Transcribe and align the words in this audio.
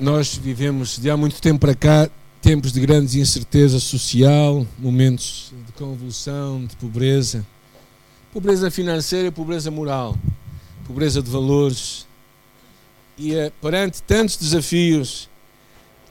nós 0.00 0.36
vivemos 0.36 0.96
de 0.98 1.10
há 1.10 1.16
muito 1.16 1.40
tempo 1.40 1.58
para 1.58 1.74
cá 1.74 2.08
tempos 2.40 2.72
de 2.72 2.80
grande 2.80 3.20
incerteza 3.20 3.80
social, 3.80 4.64
momentos 4.78 5.52
de 5.66 5.72
convulsão, 5.72 6.64
de 6.64 6.76
pobreza, 6.76 7.44
pobreza 8.32 8.70
financeira, 8.70 9.32
pobreza 9.32 9.70
moral, 9.72 10.16
pobreza 10.86 11.20
de 11.20 11.28
valores. 11.28 12.06
E 13.16 13.34
é, 13.34 13.50
perante 13.60 14.00
tantos 14.02 14.36
desafios, 14.36 15.28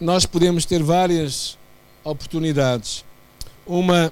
nós 0.02 0.26
podemos 0.26 0.66
ter 0.66 0.84
várias 0.84 1.58
oportunidades. 2.04 3.06
Uma 3.66 4.12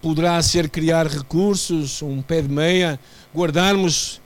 poderá 0.00 0.40
ser 0.40 0.70
criar 0.70 1.08
recursos, 1.08 2.00
um 2.02 2.22
pé 2.22 2.40
de 2.40 2.48
meia, 2.48 3.00
guardarmos 3.34 4.20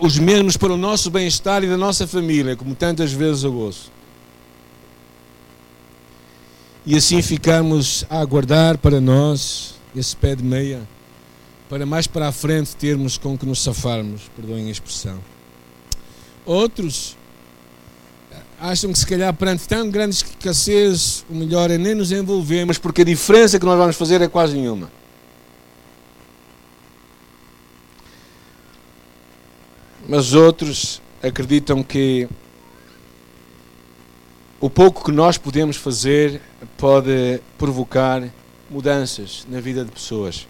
os 0.00 0.18
mesmos 0.18 0.56
para 0.56 0.72
o 0.72 0.76
nosso 0.78 1.10
bem-estar 1.10 1.62
e 1.62 1.68
da 1.68 1.76
nossa 1.76 2.06
família, 2.06 2.56
como 2.56 2.74
tantas 2.74 3.12
vezes 3.12 3.44
eu 3.44 3.54
ouço. 3.54 3.95
E 6.86 6.94
assim 6.94 7.20
ficamos 7.20 8.06
a 8.08 8.20
aguardar 8.20 8.78
para 8.78 9.00
nós 9.00 9.74
esse 9.94 10.14
pé 10.14 10.36
de 10.36 10.44
meia, 10.44 10.86
para 11.68 11.84
mais 11.84 12.06
para 12.06 12.28
a 12.28 12.32
frente 12.32 12.76
termos 12.76 13.18
com 13.18 13.36
que 13.36 13.44
nos 13.44 13.60
safarmos, 13.60 14.30
perdoem 14.36 14.68
a 14.68 14.70
expressão. 14.70 15.18
Outros 16.44 17.16
acham 18.60 18.92
que 18.92 19.00
se 19.00 19.06
calhar 19.06 19.34
perante 19.34 19.66
tão 19.66 19.90
grande 19.90 20.14
escassez, 20.14 21.26
o 21.28 21.34
melhor 21.34 21.72
é 21.72 21.76
nem 21.76 21.92
nos 21.92 22.12
envolvermos, 22.12 22.78
porque 22.78 23.02
a 23.02 23.04
diferença 23.04 23.58
que 23.58 23.66
nós 23.66 23.76
vamos 23.76 23.96
fazer 23.96 24.22
é 24.22 24.28
quase 24.28 24.54
nenhuma. 24.54 24.88
Mas 30.08 30.34
outros 30.34 31.02
acreditam 31.20 31.82
que 31.82 32.28
o 34.60 34.70
pouco 34.70 35.04
que 35.04 35.12
nós 35.12 35.36
podemos 35.36 35.76
fazer 35.76 36.40
pode 36.76 37.40
provocar 37.56 38.22
mudanças 38.70 39.46
na 39.48 39.60
vida 39.60 39.84
de 39.84 39.90
pessoas. 39.90 40.46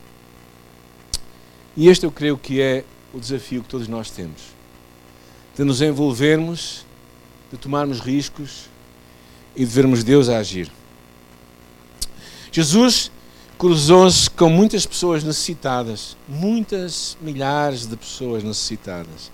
E 1.77 1.88
este 1.88 2.06
eu 2.06 2.10
creio 2.10 2.38
que 2.38 2.60
é 2.60 2.84
o 3.12 3.20
desafio 3.20 3.62
que 3.62 3.69
todos 3.69 3.88
nós 3.88 4.10
temos: 4.10 4.42
de 5.56 5.64
nos 5.64 5.82
envolvermos 5.82 6.86
de 7.50 7.56
tomarmos 7.56 8.00
riscos 8.00 8.69
e 9.54 9.64
de 9.64 9.70
vermos 9.70 10.02
Deus 10.02 10.28
a 10.28 10.38
agir. 10.38 10.70
Jesus 12.50 13.10
cruzou-se 13.58 14.28
com 14.30 14.50
muitas 14.50 14.84
pessoas 14.84 15.24
necessitadas, 15.24 16.16
muitas 16.28 17.16
milhares 17.20 17.86
de 17.86 17.97
pessoas 17.97 18.42
necessitadas. 18.42 19.30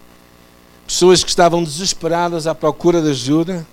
Pessoas 0.86 1.24
que 1.24 1.30
estavam 1.30 1.62
desesperadas 1.62 2.46
à 2.46 2.54
procura 2.54 3.00
de 3.00 3.10
ajuda, 3.10 3.66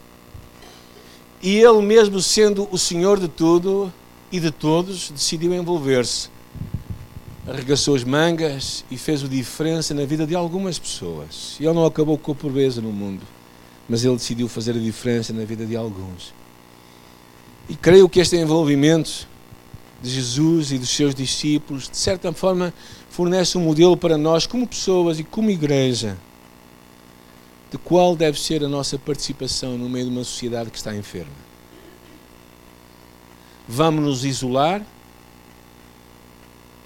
e 1.41 1.57
ele 1.57 1.81
mesmo 1.81 2.21
sendo 2.21 2.67
o 2.71 2.77
Senhor 2.77 3.19
de 3.19 3.27
tudo 3.27 3.91
e 4.31 4.39
de 4.39 4.51
todos, 4.51 5.11
decidiu 5.11 5.53
envolver-se. 5.53 6.29
Arregaçou 7.47 7.95
as 7.95 8.03
mangas 8.03 8.85
e 8.91 8.97
fez 8.97 9.23
a 9.23 9.27
diferença 9.27 9.93
na 9.93 10.05
vida 10.05 10.27
de 10.27 10.35
algumas 10.35 10.77
pessoas. 10.77 11.57
E 11.59 11.65
ele 11.65 11.73
não 11.73 11.85
acabou 11.85 12.17
com 12.17 12.31
a 12.31 12.35
pobreza 12.35 12.79
no 12.79 12.91
mundo 12.91 13.21
mas 13.89 14.05
ele 14.05 14.15
decidiu 14.15 14.47
fazer 14.47 14.75
a 14.75 14.79
diferença 14.79 15.33
na 15.33 15.43
vida 15.43 15.65
de 15.65 15.75
alguns. 15.75 16.31
E 17.67 17.75
creio 17.75 18.07
que 18.07 18.19
este 18.19 18.37
envolvimento 18.37 19.27
de 20.01 20.09
Jesus 20.11 20.71
e 20.71 20.77
dos 20.77 20.89
seus 20.89 21.15
discípulos, 21.15 21.89
de 21.89 21.97
certa 21.97 22.31
forma, 22.31 22.71
fornece 23.09 23.57
um 23.57 23.61
modelo 23.61 23.97
para 23.97 24.17
nós, 24.17 24.45
como 24.45 24.67
pessoas 24.67 25.19
e 25.19 25.23
como 25.23 25.49
igreja, 25.49 26.15
de 27.71 27.77
qual 27.77 28.15
deve 28.15 28.39
ser 28.39 28.63
a 28.63 28.67
nossa 28.67 28.97
participação 28.97 29.77
no 29.77 29.89
meio 29.89 30.05
de 30.05 30.11
uma 30.11 30.23
sociedade 30.23 30.71
que 30.71 30.77
está 30.77 30.95
enferma. 30.95 31.49
Vamos 33.67 34.03
nos 34.03 34.25
isolar, 34.25 34.81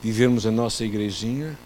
vivermos 0.02 0.46
a 0.46 0.52
nossa 0.52 0.84
igrejinha, 0.84 1.58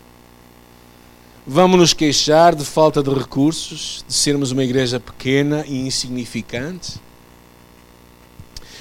Vamos 1.49 1.79
nos 1.79 1.93
queixar 1.93 2.53
de 2.53 2.65
falta 2.65 3.01
de 3.01 3.09
recursos, 3.09 4.03
de 4.05 4.13
sermos 4.13 4.51
uma 4.51 4.65
igreja 4.65 4.99
pequena 4.99 5.63
e 5.65 5.87
insignificante? 5.87 6.99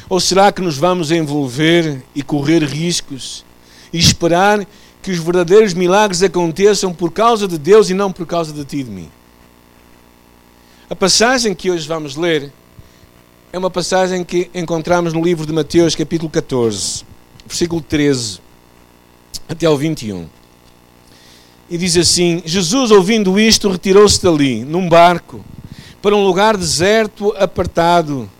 Ou 0.08 0.18
será 0.18 0.50
que 0.50 0.60
nos 0.60 0.76
vamos 0.76 1.12
envolver 1.12 2.02
e 2.12 2.24
correr 2.24 2.64
riscos 2.64 3.44
e 3.92 3.98
esperar 4.00 4.66
que 5.00 5.12
os 5.12 5.18
verdadeiros 5.18 5.74
milagres 5.74 6.24
aconteçam 6.24 6.92
por 6.92 7.12
causa 7.12 7.46
de 7.46 7.56
Deus 7.56 7.88
e 7.88 7.94
não 7.94 8.10
por 8.10 8.26
causa 8.26 8.52
de 8.52 8.64
ti 8.64 8.78
e 8.78 8.82
de 8.82 8.90
mim? 8.90 9.08
A 10.88 10.94
passagem 10.94 11.52
que 11.52 11.68
hoje 11.68 11.88
vamos 11.88 12.14
ler 12.14 12.52
é 13.52 13.58
uma 13.58 13.68
passagem 13.68 14.22
que 14.22 14.48
encontramos 14.54 15.12
no 15.12 15.20
livro 15.20 15.44
de 15.44 15.52
Mateus, 15.52 15.96
capítulo 15.96 16.30
14, 16.30 17.04
versículo 17.44 17.80
13 17.80 18.38
até 19.48 19.66
ao 19.66 19.76
21. 19.76 20.28
E 21.68 21.76
diz 21.76 21.96
assim: 21.96 22.40
Jesus, 22.44 22.92
ouvindo 22.92 23.36
isto, 23.36 23.68
retirou-se 23.68 24.22
dali, 24.22 24.64
num 24.64 24.88
barco, 24.88 25.44
para 26.00 26.14
um 26.14 26.24
lugar 26.24 26.56
deserto, 26.56 27.34
apartado. 27.36 28.30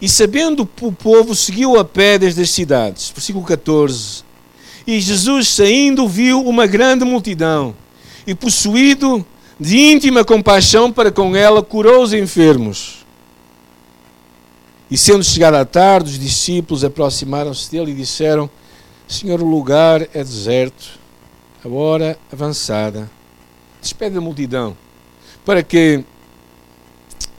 E 0.00 0.08
sabendo 0.08 0.66
o 0.80 0.92
povo, 0.92 1.34
seguiu 1.34 1.78
a 1.78 1.84
pé 1.84 2.16
desde 2.18 2.40
as 2.40 2.48
cidades. 2.48 3.10
Versículo 3.14 3.44
14. 3.44 4.24
E 4.86 4.98
Jesus, 4.98 5.48
saindo, 5.48 6.08
viu 6.08 6.40
uma 6.40 6.66
grande 6.66 7.04
multidão, 7.04 7.76
e 8.26 8.34
possuído 8.34 9.22
de 9.58 9.78
íntima 9.78 10.24
compaixão 10.24 10.92
para 10.92 11.10
com 11.10 11.34
ela, 11.34 11.62
curou 11.62 12.02
os 12.02 12.12
enfermos. 12.12 13.04
E 14.90 14.96
sendo 14.96 15.24
chegada 15.24 15.60
a 15.60 15.64
tarde, 15.64 16.12
os 16.12 16.18
discípulos 16.18 16.84
aproximaram-se 16.84 17.70
dele 17.70 17.90
e 17.90 17.94
disseram: 17.94 18.48
Senhor, 19.08 19.40
o 19.40 19.46
lugar 19.46 20.02
é 20.02 20.22
deserto 20.22 20.98
a 21.64 21.68
hora 21.68 22.18
avançada, 22.30 23.10
despede 23.80 24.16
a 24.16 24.20
multidão 24.20 24.76
para 25.44 25.62
que 25.62 26.04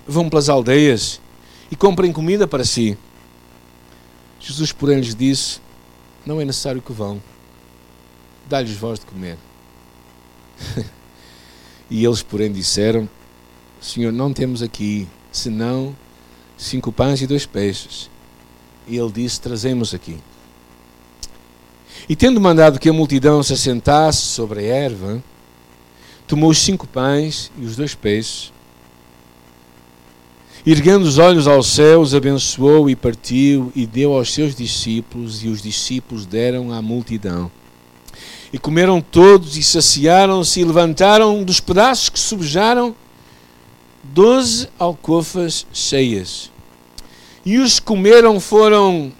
vão 0.07 0.29
pelas 0.29 0.49
aldeias 0.49 1.21
e 1.69 1.75
comprem 1.75 2.11
comida 2.11 2.47
para 2.47 2.63
si. 2.63 2.97
Jesus, 4.39 4.71
porém, 4.71 4.99
lhes 4.99 5.13
disse: 5.13 5.59
Não 6.25 6.41
é 6.41 6.45
necessário 6.45 6.81
que 6.81 6.91
vão, 6.91 7.21
dá-lhes 8.49 8.75
voz 8.75 8.99
de 8.99 9.05
comer. 9.05 9.37
e 11.89 12.03
eles, 12.03 12.21
porém, 12.21 12.51
disseram: 12.51 13.09
Senhor, 13.79 14.11
não 14.11 14.33
temos 14.33 14.61
aqui 14.61 15.07
senão 15.31 15.95
cinco 16.57 16.91
pães 16.91 17.21
e 17.21 17.27
dois 17.27 17.45
peixes. 17.45 18.09
E 18.87 18.97
ele 18.97 19.11
disse: 19.11 19.39
Trazemos 19.39 19.93
aqui. 19.93 20.17
E 22.09 22.15
tendo 22.15 22.39
mandado 22.39 22.79
que 22.79 22.89
a 22.89 22.93
multidão 22.93 23.43
se 23.43 23.53
assentasse 23.53 24.21
sobre 24.21 24.59
a 24.59 24.75
erva, 24.75 25.23
tomou 26.25 26.49
os 26.49 26.57
cinco 26.57 26.87
pães 26.87 27.51
e 27.57 27.65
os 27.65 27.75
dois 27.75 27.95
peixes, 27.95 28.51
erguendo 30.65 31.05
os 31.05 31.17
olhos 31.17 31.47
aos 31.47 31.67
céus, 31.67 32.13
abençoou 32.13 32.89
e 32.89 32.95
partiu 32.95 33.71
e 33.75 33.85
deu 33.85 34.13
aos 34.13 34.33
seus 34.33 34.55
discípulos, 34.55 35.43
e 35.43 35.47
os 35.47 35.61
discípulos 35.61 36.25
deram 36.25 36.71
à 36.71 36.81
multidão. 36.81 37.51
E 38.51 38.57
comeram 38.57 39.01
todos 39.01 39.57
e 39.57 39.63
saciaram-se 39.63 40.59
e 40.59 40.65
levantaram 40.65 41.43
dos 41.43 41.59
pedaços 41.59 42.09
que 42.09 42.19
subjaram 42.19 42.95
doze 44.03 44.69
alcofas 44.79 45.65
cheias. 45.73 46.51
E 47.45 47.57
os 47.57 47.79
que 47.79 47.85
comeram 47.85 48.39
foram 48.39 49.11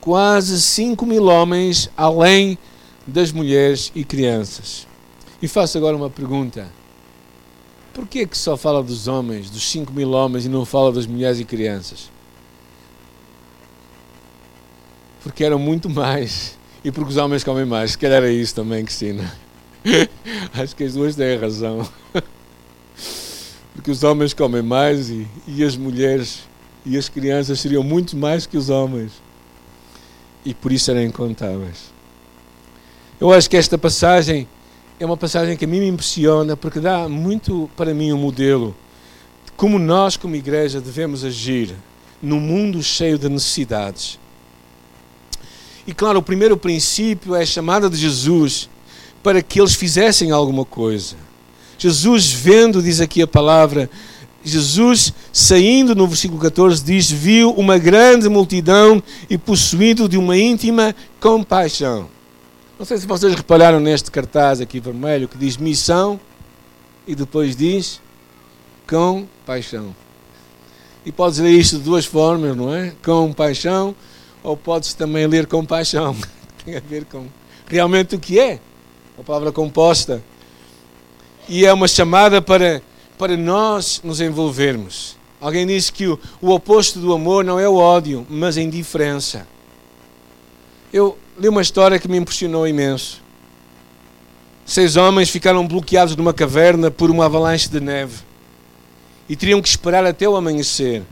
quase 0.00 0.60
5 0.60 1.06
mil 1.06 1.24
homens, 1.26 1.88
além 1.96 2.58
das 3.06 3.32
mulheres 3.32 3.92
e 3.94 4.04
crianças. 4.04 4.86
E 5.40 5.48
faço 5.48 5.78
agora 5.78 5.96
uma 5.96 6.10
pergunta. 6.10 6.70
Por 7.92 8.06
que, 8.06 8.26
que 8.26 8.38
só 8.38 8.56
fala 8.56 8.82
dos 8.82 9.06
homens, 9.06 9.50
dos 9.50 9.70
5 9.70 9.92
mil 9.92 10.10
homens, 10.12 10.46
e 10.46 10.48
não 10.48 10.64
fala 10.64 10.92
das 10.92 11.06
mulheres 11.06 11.40
e 11.40 11.44
crianças? 11.44 12.10
Porque 15.22 15.44
eram 15.44 15.58
muito 15.58 15.90
mais. 15.90 16.58
E 16.84 16.90
porque 16.90 17.10
os 17.10 17.16
homens 17.16 17.44
comem 17.44 17.64
mais. 17.64 17.92
Se 17.92 17.98
calhar 17.98 18.22
é 18.22 18.32
isso 18.32 18.54
também, 18.54 18.84
Cristina. 18.84 19.32
Acho 20.54 20.74
que 20.74 20.84
as 20.84 20.94
duas 20.94 21.14
têm 21.14 21.36
razão. 21.36 21.88
Porque 23.74 23.90
os 23.90 24.02
homens 24.02 24.34
comem 24.34 24.62
mais 24.62 25.10
e, 25.10 25.26
e 25.46 25.64
as 25.64 25.76
mulheres 25.76 26.42
e 26.84 26.96
as 26.96 27.08
crianças 27.08 27.60
seriam 27.60 27.82
muito 27.82 28.16
mais 28.16 28.46
que 28.46 28.56
os 28.56 28.68
homens 28.68 29.12
e 30.44 30.52
por 30.52 30.72
isso 30.72 30.90
eram 30.90 31.02
incontáveis. 31.02 31.92
Eu 33.20 33.32
acho 33.32 33.48
que 33.48 33.56
esta 33.56 33.78
passagem 33.78 34.48
é 34.98 35.06
uma 35.06 35.16
passagem 35.16 35.56
que 35.56 35.64
a 35.64 35.68
mim 35.68 35.80
me 35.80 35.88
impressiona 35.88 36.56
porque 36.56 36.80
dá 36.80 37.08
muito 37.08 37.70
para 37.76 37.94
mim 37.94 38.12
um 38.12 38.18
modelo 38.18 38.74
de 39.44 39.52
como 39.52 39.78
nós, 39.78 40.16
como 40.16 40.34
igreja, 40.34 40.80
devemos 40.80 41.24
agir 41.24 41.74
num 42.20 42.40
mundo 42.40 42.82
cheio 42.82 43.18
de 43.18 43.28
necessidades. 43.28 44.18
E 45.86 45.92
claro, 45.92 46.18
o 46.18 46.22
primeiro 46.22 46.56
princípio 46.56 47.34
é 47.34 47.42
a 47.42 47.46
chamada 47.46 47.90
de 47.90 47.96
Jesus 47.96 48.68
para 49.22 49.42
que 49.42 49.60
eles 49.60 49.74
fizessem 49.74 50.30
alguma 50.30 50.64
coisa. 50.64 51.16
Jesus, 51.78 52.32
vendo, 52.32 52.82
diz 52.82 53.00
aqui 53.00 53.22
a 53.22 53.26
palavra, 53.26 53.90
Jesus, 54.44 55.12
saindo 55.32 55.94
no 55.94 56.06
versículo 56.06 56.40
14, 56.40 56.82
diz: 56.82 57.10
Viu 57.10 57.50
uma 57.50 57.78
grande 57.78 58.28
multidão 58.28 59.02
e 59.30 59.38
possuído 59.38 60.08
de 60.08 60.16
uma 60.16 60.36
íntima 60.36 60.94
compaixão. 61.20 62.08
Não 62.78 62.86
sei 62.86 62.98
se 62.98 63.06
vocês 63.06 63.34
repararam 63.34 63.78
neste 63.78 64.10
cartaz 64.10 64.60
aqui 64.60 64.80
vermelho 64.80 65.28
que 65.28 65.38
diz 65.38 65.56
missão 65.56 66.18
e 67.06 67.14
depois 67.14 67.54
diz 67.54 68.00
compaixão. 68.88 69.94
E 71.04 71.12
podes 71.12 71.38
ler 71.38 71.52
isto 71.52 71.78
de 71.78 71.84
duas 71.84 72.04
formas, 72.04 72.56
não 72.56 72.74
é? 72.74 72.92
Compaixão, 73.02 73.94
ou 74.42 74.56
podes 74.56 74.94
também 74.94 75.26
ler 75.26 75.46
compaixão. 75.46 76.16
Tem 76.64 76.76
a 76.76 76.80
ver 76.80 77.04
com 77.04 77.26
realmente 77.68 78.14
o 78.14 78.18
que 78.18 78.38
é 78.38 78.60
a 79.18 79.22
palavra 79.22 79.52
composta. 79.52 80.22
E 81.48 81.64
é 81.64 81.72
uma 81.72 81.88
chamada 81.88 82.40
para, 82.40 82.82
para 83.18 83.36
nós 83.36 84.00
nos 84.04 84.20
envolvermos. 84.20 85.16
Alguém 85.40 85.66
disse 85.66 85.92
que 85.92 86.06
o, 86.06 86.18
o 86.40 86.50
oposto 86.50 87.00
do 87.00 87.12
amor 87.12 87.44
não 87.44 87.58
é 87.58 87.68
o 87.68 87.76
ódio, 87.76 88.26
mas 88.30 88.56
a 88.56 88.62
indiferença. 88.62 89.46
Eu 90.92 91.18
li 91.38 91.48
uma 91.48 91.62
história 91.62 91.98
que 91.98 92.06
me 92.06 92.16
impressionou 92.16 92.66
imenso. 92.66 93.20
Seis 94.64 94.96
homens 94.96 95.28
ficaram 95.30 95.66
bloqueados 95.66 96.14
numa 96.14 96.32
caverna 96.32 96.90
por 96.90 97.10
uma 97.10 97.24
avalanche 97.24 97.68
de 97.68 97.80
neve 97.80 98.20
e 99.28 99.34
teriam 99.34 99.60
que 99.60 99.68
esperar 99.68 100.04
até 100.06 100.28
o 100.28 100.36
amanhecer 100.36 101.02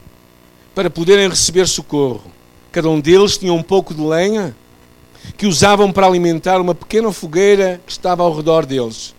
para 0.75 0.89
poderem 0.89 1.29
receber 1.29 1.67
socorro. 1.67 2.31
Cada 2.73 2.89
um 2.89 3.01
deles 3.01 3.37
tinha 3.37 3.53
um 3.53 3.63
pouco 3.63 3.93
de 3.93 4.01
lenha 4.01 4.55
que 5.37 5.47
usavam 5.47 5.93
para 5.93 6.07
alimentar 6.07 6.61
uma 6.61 6.75
pequena 6.75 7.11
fogueira 7.13 7.81
que 7.85 7.93
estava 7.93 8.23
ao 8.23 8.35
redor 8.35 8.65
deles. 8.65 9.15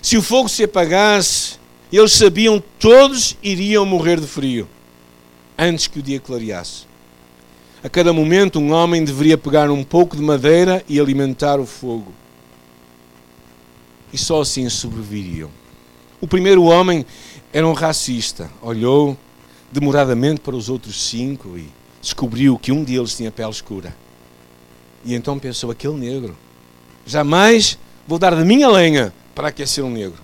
Se 0.00 0.16
o 0.16 0.22
fogo 0.22 0.48
se 0.48 0.64
apagasse, 0.64 1.58
eles 1.92 2.12
sabiam 2.12 2.62
todos 2.78 3.36
iriam 3.42 3.84
morrer 3.84 4.18
de 4.18 4.26
frio 4.26 4.66
antes 5.58 5.86
que 5.86 5.98
o 5.98 6.02
dia 6.02 6.18
clareasse. 6.18 6.88
A 7.82 7.88
cada 7.88 8.12
momento, 8.12 8.58
um 8.58 8.72
homem 8.72 9.04
deveria 9.04 9.36
pegar 9.36 9.70
um 9.70 9.82
pouco 9.82 10.16
de 10.16 10.22
madeira 10.22 10.84
e 10.88 10.98
alimentar 10.98 11.60
o 11.60 11.66
fogo. 11.66 12.12
E 14.12 14.18
só 14.18 14.40
assim 14.40 14.68
sobreviveriam. 14.68 15.50
O 16.20 16.26
primeiro 16.26 16.64
homem 16.64 17.06
era 17.52 17.66
um 17.66 17.72
racista. 17.72 18.50
Olhou 18.60 19.16
demoradamente 19.70 20.40
para 20.40 20.56
os 20.56 20.68
outros 20.68 21.08
cinco 21.08 21.56
e 21.56 21.68
descobriu 22.00 22.58
que 22.58 22.72
um 22.72 22.82
deles 22.84 23.16
tinha 23.16 23.30
pele 23.30 23.50
escura. 23.50 23.94
E 25.04 25.14
então 25.14 25.38
pensou: 25.38 25.70
aquele 25.70 25.94
negro, 25.94 26.36
jamais 27.06 27.78
vou 28.06 28.18
dar 28.18 28.34
da 28.34 28.44
minha 28.44 28.68
lenha 28.68 29.12
para 29.34 29.48
aquecer 29.48 29.84
um 29.84 29.90
negro. 29.90 30.20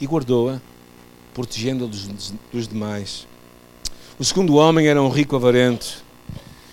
E 0.00 0.06
guardou-a, 0.06 0.60
protegendo-a 1.32 1.88
dos, 1.88 2.34
dos 2.52 2.68
demais. 2.68 3.26
O 4.18 4.24
segundo 4.24 4.54
homem 4.56 4.86
era 4.86 5.02
um 5.02 5.08
rico 5.08 5.34
avarento 5.34 6.04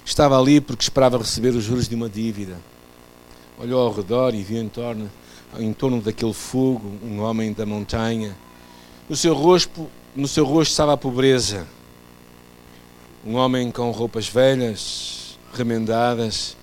Estava 0.04 0.38
ali 0.38 0.60
porque 0.60 0.84
esperava 0.84 1.18
receber 1.18 1.50
os 1.50 1.64
juros 1.64 1.88
de 1.88 1.96
uma 1.96 2.10
dívida. 2.10 2.60
Olhou 3.58 3.88
ao 3.88 3.94
redor 3.94 4.34
e 4.34 4.44
viu 4.44 4.62
em 4.62 4.68
torno, 4.68 5.10
em 5.58 5.72
torno 5.74 6.02
daquele 6.02 6.34
fogo 6.34 6.92
um 7.04 7.22
homem 7.22 7.54
da 7.54 7.66
montanha. 7.66 8.36
No 9.08 9.16
seu 9.16 9.34
rosto, 9.34 9.88
no 10.16 10.28
seu 10.28 10.46
rosto 10.46 10.72
estava 10.72 10.94
a 10.94 10.98
pobreza. 10.98 11.68
Um 13.26 13.36
homem 13.36 13.72
com 13.72 13.92
roupas 13.92 14.28
velhas, 14.28 15.38
remendadas. 15.54 16.58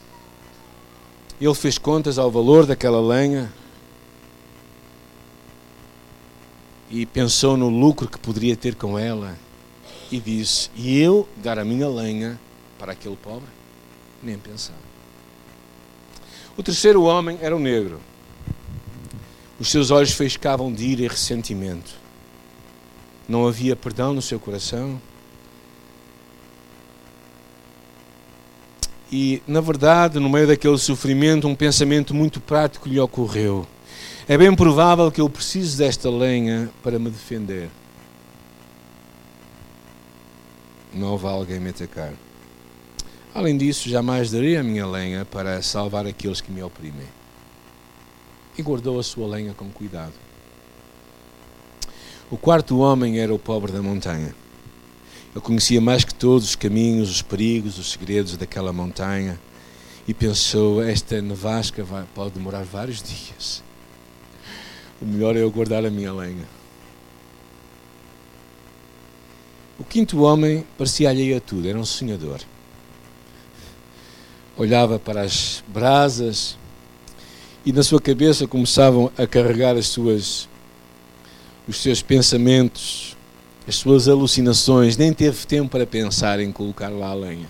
Ele 1.41 1.55
fez 1.55 1.79
contas 1.79 2.19
ao 2.19 2.31
valor 2.31 2.67
daquela 2.67 3.01
lenha 3.01 3.53
e 6.91 7.07
pensou 7.07 7.57
no 7.57 7.69
lucro 7.69 8.09
que 8.09 8.19
poderia 8.19 8.57
ter 8.57 8.75
com 8.75 8.99
ela 8.99 9.39
e 10.11 10.19
disse: 10.19 10.71
E 10.75 10.99
eu 10.99 11.29
dar 11.37 11.59
a 11.59 11.65
minha 11.65 11.89
lenha 11.89 12.41
para 12.79 12.93
aquele 12.93 13.17
pobre? 13.17 13.49
Nem 14.23 14.37
pensar. 14.37 14.75
O 16.57 16.63
terceiro 16.63 17.05
homem 17.05 17.39
era 17.41 17.55
o 17.55 17.61
negro. 17.61 18.01
Os 19.61 19.71
seus 19.71 19.91
olhos 19.91 20.13
fechavam 20.13 20.73
de 20.73 20.85
ira 20.85 21.03
e 21.03 21.09
ressentimento. 21.09 21.98
Não 23.29 23.47
havia 23.47 23.77
perdão 23.77 24.15
no 24.15 24.23
seu 24.23 24.41
coração. 24.41 24.99
E, 29.13 29.43
na 29.47 29.61
verdade, 29.61 30.19
no 30.19 30.29
meio 30.29 30.47
daquele 30.47 30.79
sofrimento, 30.79 31.47
um 31.47 31.55
pensamento 31.55 32.15
muito 32.15 32.41
prático 32.41 32.89
lhe 32.89 32.99
ocorreu. 32.99 33.67
É 34.27 34.37
bem 34.37 34.55
provável 34.55 35.11
que 35.11 35.21
eu 35.21 35.29
precise 35.29 35.77
desta 35.77 36.11
lenha 36.11 36.71
para 36.83 36.99
me 36.99 37.11
defender. 37.11 37.69
Não 40.93 41.13
houve 41.13 41.27
alguém 41.27 41.61
me 41.61 41.71
atacar. 41.71 42.13
Além 43.35 43.57
disso, 43.57 43.89
jamais 43.89 44.31
daria 44.31 44.61
a 44.61 44.63
minha 44.63 44.87
lenha 44.87 45.25
para 45.25 45.63
salvar 45.63 46.07
aqueles 46.07 46.41
que 46.41 46.51
me 46.51 46.63
oprimem. 46.63 47.07
E 48.57 48.63
guardou 48.63 48.99
a 48.99 49.03
sua 49.03 49.27
lenha 49.27 49.55
com 49.55 49.71
cuidado. 49.71 50.28
O 52.31 52.37
quarto 52.37 52.79
homem 52.79 53.19
era 53.19 53.33
o 53.33 53.39
pobre 53.39 53.73
da 53.73 53.83
montanha. 53.83 54.35
Ele 55.35 55.41
conhecia 55.41 55.81
mais 55.81 56.05
que 56.05 56.15
todos 56.15 56.49
os 56.49 56.57
caminhos, 56.57 57.11
os 57.11 57.23
perigos, 57.23 57.79
os 57.79 57.93
segredos 57.93 58.37
daquela 58.37 58.73
montanha 58.73 59.39
e 60.07 60.13
pensou: 60.13 60.83
esta 60.83 61.21
nevasca 61.23 61.83
vai, 61.83 62.05
pode 62.15 62.33
demorar 62.33 62.65
vários 62.65 63.03
dias. 63.03 63.63
O 65.01 65.05
melhor 65.05 65.37
é 65.37 65.41
eu 65.41 65.51
guardar 65.51 65.85
a 65.85 65.91
minha 65.91 66.13
lenha. 66.13 66.49
O 69.79 69.85
quinto 69.85 70.21
homem 70.23 70.65
parecia 70.77 71.09
alheio 71.09 71.37
a 71.37 71.41
tudo, 71.41 71.69
era 71.69 71.79
um 71.79 71.85
sonhador 71.85 72.41
olhava 74.59 74.99
para 74.99 75.23
as 75.23 75.63
brasas 75.69 76.59
e 77.65 77.73
na 77.73 77.85
sua 77.85 78.01
cabeça 78.01 78.47
começavam 78.47 79.11
a 79.17 79.25
carregar 79.25 79.77
as 79.77 79.87
suas 79.87 80.49
os 81.69 81.83
seus 81.83 82.01
pensamentos, 82.01 83.15
as 83.67 83.77
suas 83.77 84.09
alucinações, 84.09 84.97
nem 84.97 85.13
teve 85.13 85.47
tempo 85.47 85.69
para 85.69 85.87
pensar 85.87 86.41
em 86.41 86.51
colocar 86.51 86.89
lá 86.89 87.11
a 87.11 87.15
lenha. 87.15 87.47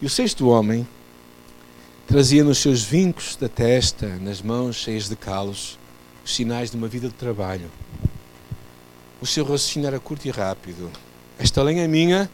E 0.00 0.04
o 0.04 0.10
sexto 0.10 0.48
homem 0.48 0.86
trazia 2.06 2.44
nos 2.44 2.58
seus 2.58 2.82
vincos 2.82 3.34
da 3.34 3.48
testa, 3.48 4.06
nas 4.20 4.42
mãos 4.42 4.76
cheias 4.76 5.08
de 5.08 5.16
calos, 5.16 5.78
os 6.22 6.34
sinais 6.34 6.70
de 6.70 6.76
uma 6.76 6.86
vida 6.86 7.08
de 7.08 7.14
trabalho. 7.14 7.70
O 9.22 9.26
seu 9.26 9.44
raciocínio 9.44 9.86
era 9.86 9.98
curto 9.98 10.26
e 10.26 10.30
rápido. 10.30 10.90
Esta 11.38 11.62
lenha 11.62 11.84
é 11.84 11.88
minha, 11.88 12.30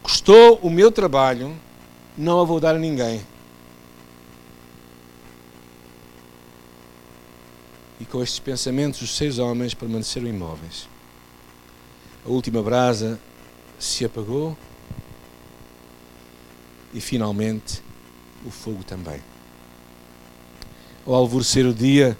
custou 0.00 0.60
o 0.62 0.70
meu 0.70 0.92
trabalho, 0.92 1.56
não 2.16 2.40
a 2.40 2.44
vou 2.44 2.60
dar 2.60 2.76
a 2.76 2.78
ninguém. 2.78 3.20
Com 8.10 8.22
estes 8.22 8.40
pensamentos, 8.40 9.00
os 9.00 9.16
seis 9.16 9.38
homens 9.38 9.72
permaneceram 9.72 10.26
imóveis. 10.26 10.88
A 12.26 12.28
última 12.28 12.62
brasa 12.62 13.18
se 13.78 14.04
apagou 14.04 14.56
e 16.92 17.00
finalmente 17.00 17.82
o 18.44 18.50
fogo 18.50 18.82
também. 18.82 19.20
Ao 21.06 21.14
alvorecer 21.14 21.64
o 21.64 21.72
dia, 21.72 22.18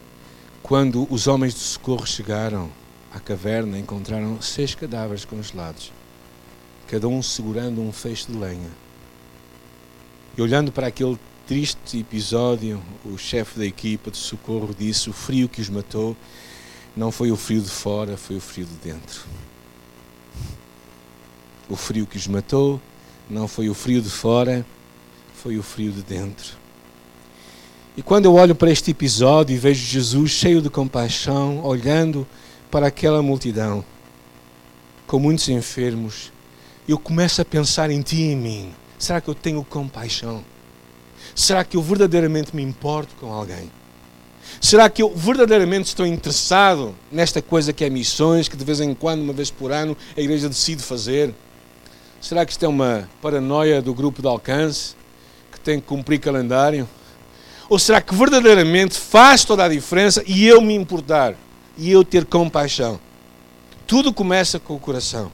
quando 0.63 1.07
os 1.13 1.27
homens 1.27 1.55
de 1.55 1.61
socorro 1.61 2.07
chegaram 2.07 2.71
à 3.13 3.19
caverna, 3.19 3.79
encontraram 3.79 4.41
seis 4.41 4.75
cadáveres 4.75 5.25
congelados, 5.25 5.93
cada 6.87 7.09
um 7.09 7.23
segurando 7.23 7.81
um 7.81 7.93
feixe 7.93 8.31
de 8.31 8.39
lenha. 8.39 8.71
E 10.39 10.41
olhando 10.41 10.71
para 10.71 10.87
aquele 10.87 11.19
triste 11.50 11.99
episódio, 11.99 12.80
o 13.04 13.19
chefe 13.19 13.59
da 13.59 13.66
equipa 13.66 14.09
de 14.09 14.19
socorro 14.19 14.73
disse: 14.73 15.11
o 15.11 15.12
frio 15.12 15.49
que 15.49 15.61
os 15.61 15.69
matou 15.69 16.16
não 16.97 17.11
foi 17.11 17.33
o 17.33 17.37
frio 17.37 17.61
de 17.61 17.69
fora, 17.69 18.16
foi 18.16 18.37
o 18.37 18.40
frio 18.40 18.64
de 18.64 18.75
dentro. 18.75 19.23
O 21.69 21.75
frio 21.75 22.07
que 22.07 22.16
os 22.16 22.28
matou 22.28 22.80
não 23.28 23.49
foi 23.49 23.69
o 23.69 23.75
frio 23.75 24.00
de 24.00 24.09
fora, 24.09 24.64
foi 25.35 25.59
o 25.59 25.62
frio 25.64 25.90
de 25.90 26.02
dentro. 26.04 26.57
E 27.97 28.02
quando 28.02 28.26
eu 28.26 28.35
olho 28.35 28.54
para 28.54 28.71
este 28.71 28.92
episódio 28.92 29.52
e 29.52 29.59
vejo 29.59 29.85
Jesus 29.85 30.30
cheio 30.30 30.62
de 30.62 30.71
compaixão, 30.71 31.64
olhando 31.64 32.25
para 32.71 32.87
aquela 32.87 33.23
multidão, 33.23 33.85
com 35.04 35.19
muitos 35.19 35.49
enfermos, 35.49 36.30
eu 36.87 36.97
começo 36.97 37.42
a 37.42 37.45
pensar 37.45 37.90
em 37.90 38.02
ti 38.02 38.19
e 38.19 38.33
em 38.35 38.37
mim. 38.37 38.73
Será 38.97 39.21
que 39.21 39.26
eu 39.26 39.35
tenho 39.35 39.64
compaixão? 39.64 40.45
Será 41.35 41.65
que 41.65 41.77
eu 41.77 41.83
verdadeiramente 41.83 42.55
me 42.55 42.62
importo 42.62 43.15
com 43.17 43.33
alguém? 43.33 43.71
Será 44.61 44.91
que 44.91 45.03
eu 45.03 45.15
verdadeiramente 45.15 45.89
estou 45.89 46.07
interessado 46.07 46.95
nesta 47.11 47.41
coisa 47.41 47.73
que 47.73 47.85
é 47.85 47.91
missões, 47.91 48.49
que 48.49 48.57
de 48.57 48.65
vez 48.65 48.81
em 48.81 48.95
quando, 48.95 49.23
uma 49.23 49.33
vez 49.33 49.50
por 49.50 49.71
ano, 49.73 49.97
a 50.17 50.21
igreja 50.21 50.49
decide 50.49 50.83
fazer? 50.83 51.35
Será 52.21 52.45
que 52.45 52.53
isto 52.53 52.65
é 52.65 52.69
uma 52.69 53.09
paranoia 53.23 53.81
do 53.81 53.95
grupo 53.95 54.21
de 54.21 54.29
alcance 54.29 54.95
que 55.50 55.59
tem 55.61 55.81
que 55.81 55.87
cumprir 55.87 56.19
calendário? 56.19 56.89
Ou 57.69 57.79
será 57.79 58.00
que 58.00 58.15
verdadeiramente 58.15 58.99
faz 58.99 59.45
toda 59.45 59.65
a 59.65 59.69
diferença 59.69 60.23
e 60.27 60.47
eu 60.47 60.61
me 60.61 60.75
importar 60.75 61.37
e 61.81 61.91
eu 61.91 62.05
ter 62.05 62.27
compaixão. 62.27 63.00
Tudo 63.87 64.12
começa 64.12 64.59
com 64.61 64.75
o 64.75 64.79
coração. 64.79 65.33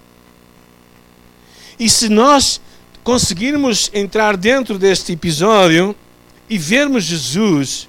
E 1.78 1.90
se 1.90 2.08
nós 2.08 2.60
conseguirmos 3.06 3.88
entrar 3.94 4.36
dentro 4.36 4.76
deste 4.80 5.12
episódio 5.12 5.94
e 6.50 6.58
vermos 6.58 7.04
Jesus, 7.04 7.88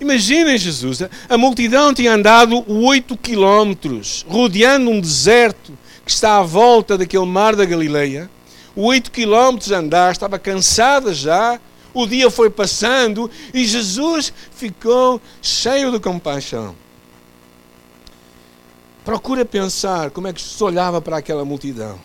imaginem 0.00 0.56
Jesus, 0.56 1.02
a 1.28 1.36
multidão 1.36 1.92
tinha 1.92 2.14
andado 2.14 2.64
oito 2.72 3.16
quilómetros, 3.16 4.24
rodeando 4.28 4.92
um 4.92 5.00
deserto 5.00 5.76
que 6.06 6.10
está 6.12 6.38
à 6.38 6.42
volta 6.44 6.96
daquele 6.96 7.26
mar 7.26 7.56
da 7.56 7.64
Galileia, 7.64 8.30
oito 8.76 9.10
quilómetros 9.10 9.72
a 9.72 9.78
andar, 9.78 10.12
estava 10.12 10.38
cansada 10.38 11.12
já, 11.12 11.58
o 11.92 12.06
dia 12.06 12.30
foi 12.30 12.48
passando 12.48 13.28
e 13.52 13.64
Jesus 13.64 14.32
ficou 14.54 15.20
cheio 15.42 15.90
de 15.90 15.98
compaixão. 15.98 16.76
Procura 19.04 19.44
pensar 19.44 20.12
como 20.12 20.28
é 20.28 20.32
que 20.32 20.40
Jesus 20.40 20.62
olhava 20.62 21.02
para 21.02 21.16
aquela 21.16 21.44
multidão. 21.44 21.98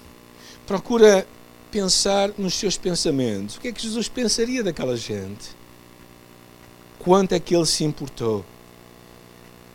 Procura 0.65 1.27
pensar 1.71 2.31
nos 2.37 2.55
seus 2.55 2.77
pensamentos. 2.77 3.55
O 3.55 3.61
que 3.61 3.67
é 3.67 3.71
que 3.71 3.81
Jesus 3.81 4.07
pensaria 4.07 4.63
daquela 4.63 4.97
gente? 4.97 5.57
Quanto 6.99 7.33
é 7.33 7.39
que 7.39 7.55
ele 7.55 7.65
se 7.65 7.83
importou? 7.83 8.43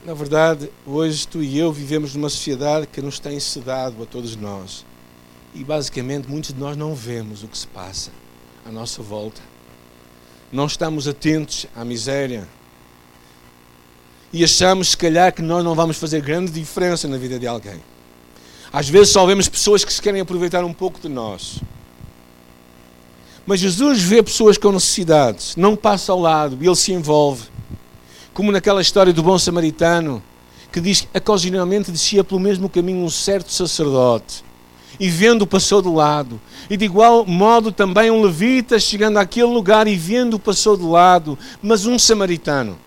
Na 0.05 0.13
verdade, 0.13 0.71
hoje 0.85 1.27
tu 1.27 1.43
e 1.43 1.59
eu 1.59 1.73
vivemos 1.73 2.15
numa 2.15 2.29
sociedade 2.29 2.87
que 2.87 3.01
nos 3.01 3.19
tem 3.19 3.41
sedado 3.41 4.03
a 4.03 4.07
todos 4.07 4.37
nós. 4.37 4.85
E 5.55 5.65
basicamente 5.65 6.29
muitos 6.29 6.53
de 6.53 6.61
nós 6.61 6.77
não 6.77 6.95
vemos 6.95 7.43
o 7.43 7.49
que 7.49 7.57
se 7.57 7.67
passa 7.67 8.11
à 8.67 8.71
nossa 8.71 9.01
volta. 9.03 9.41
Não 10.53 10.67
estamos 10.67 11.09
atentos 11.09 11.67
à 11.75 11.85
miséria. 11.85 12.47
E 14.33 14.45
achamos, 14.45 14.91
se 14.91 14.97
calhar, 14.97 15.33
que 15.33 15.41
nós 15.41 15.65
não 15.65 15.75
vamos 15.75 15.97
fazer 15.97 16.21
grande 16.21 16.51
diferença 16.51 17.09
na 17.09 17.17
vida 17.17 17.39
de 17.39 17.47
alguém. 17.47 17.81
Às 18.73 18.89
vezes 18.89 19.11
só 19.11 19.25
vemos 19.25 19.49
pessoas 19.49 19.85
que 19.85 19.93
se 19.93 20.03
querem 20.03 20.21
aproveitar 20.21 20.65
um 20.65 20.73
pouco 20.73 21.01
de 21.01 21.09
nós. 21.09 21.61
Mas 23.47 23.61
Jesus 23.61 24.03
vê 24.03 24.23
pessoas 24.23 24.57
com 24.57 24.73
necessidades, 24.73 25.55
não 25.57 25.77
passa 25.77 26.13
ao 26.13 26.21
lado, 26.21 26.57
ele 26.61 26.77
se 26.77 26.93
envolve. 26.93 27.49
Como 28.33 28.51
naquela 28.51 28.81
história 28.81 29.13
do 29.13 29.23
bom 29.23 29.39
samaritano, 29.39 30.23
que 30.73 30.81
diz 30.81 31.03
que 31.03 31.19
ocasionalmente 31.19 31.91
descia 31.91 32.25
pelo 32.25 32.41
mesmo 32.41 32.69
caminho 32.69 33.05
um 33.05 33.11
certo 33.11 33.53
sacerdote 33.53 34.43
e 34.99 35.09
vendo 35.09 35.47
passou 35.47 35.83
do 35.83 35.93
lado. 35.93 36.41
E 36.69 36.77
de 36.77 36.85
igual 36.85 37.27
modo 37.27 37.71
também 37.71 38.11
um 38.11 38.23
levita 38.23 38.79
chegando 38.79 39.19
àquele 39.19 39.47
lugar 39.47 39.87
e 39.87 39.97
vendo 39.97 40.39
passou 40.39 40.77
do 40.77 40.91
lado, 40.91 41.39
mas 41.63 41.87
um 41.87 41.99
samaritano. 41.99 42.79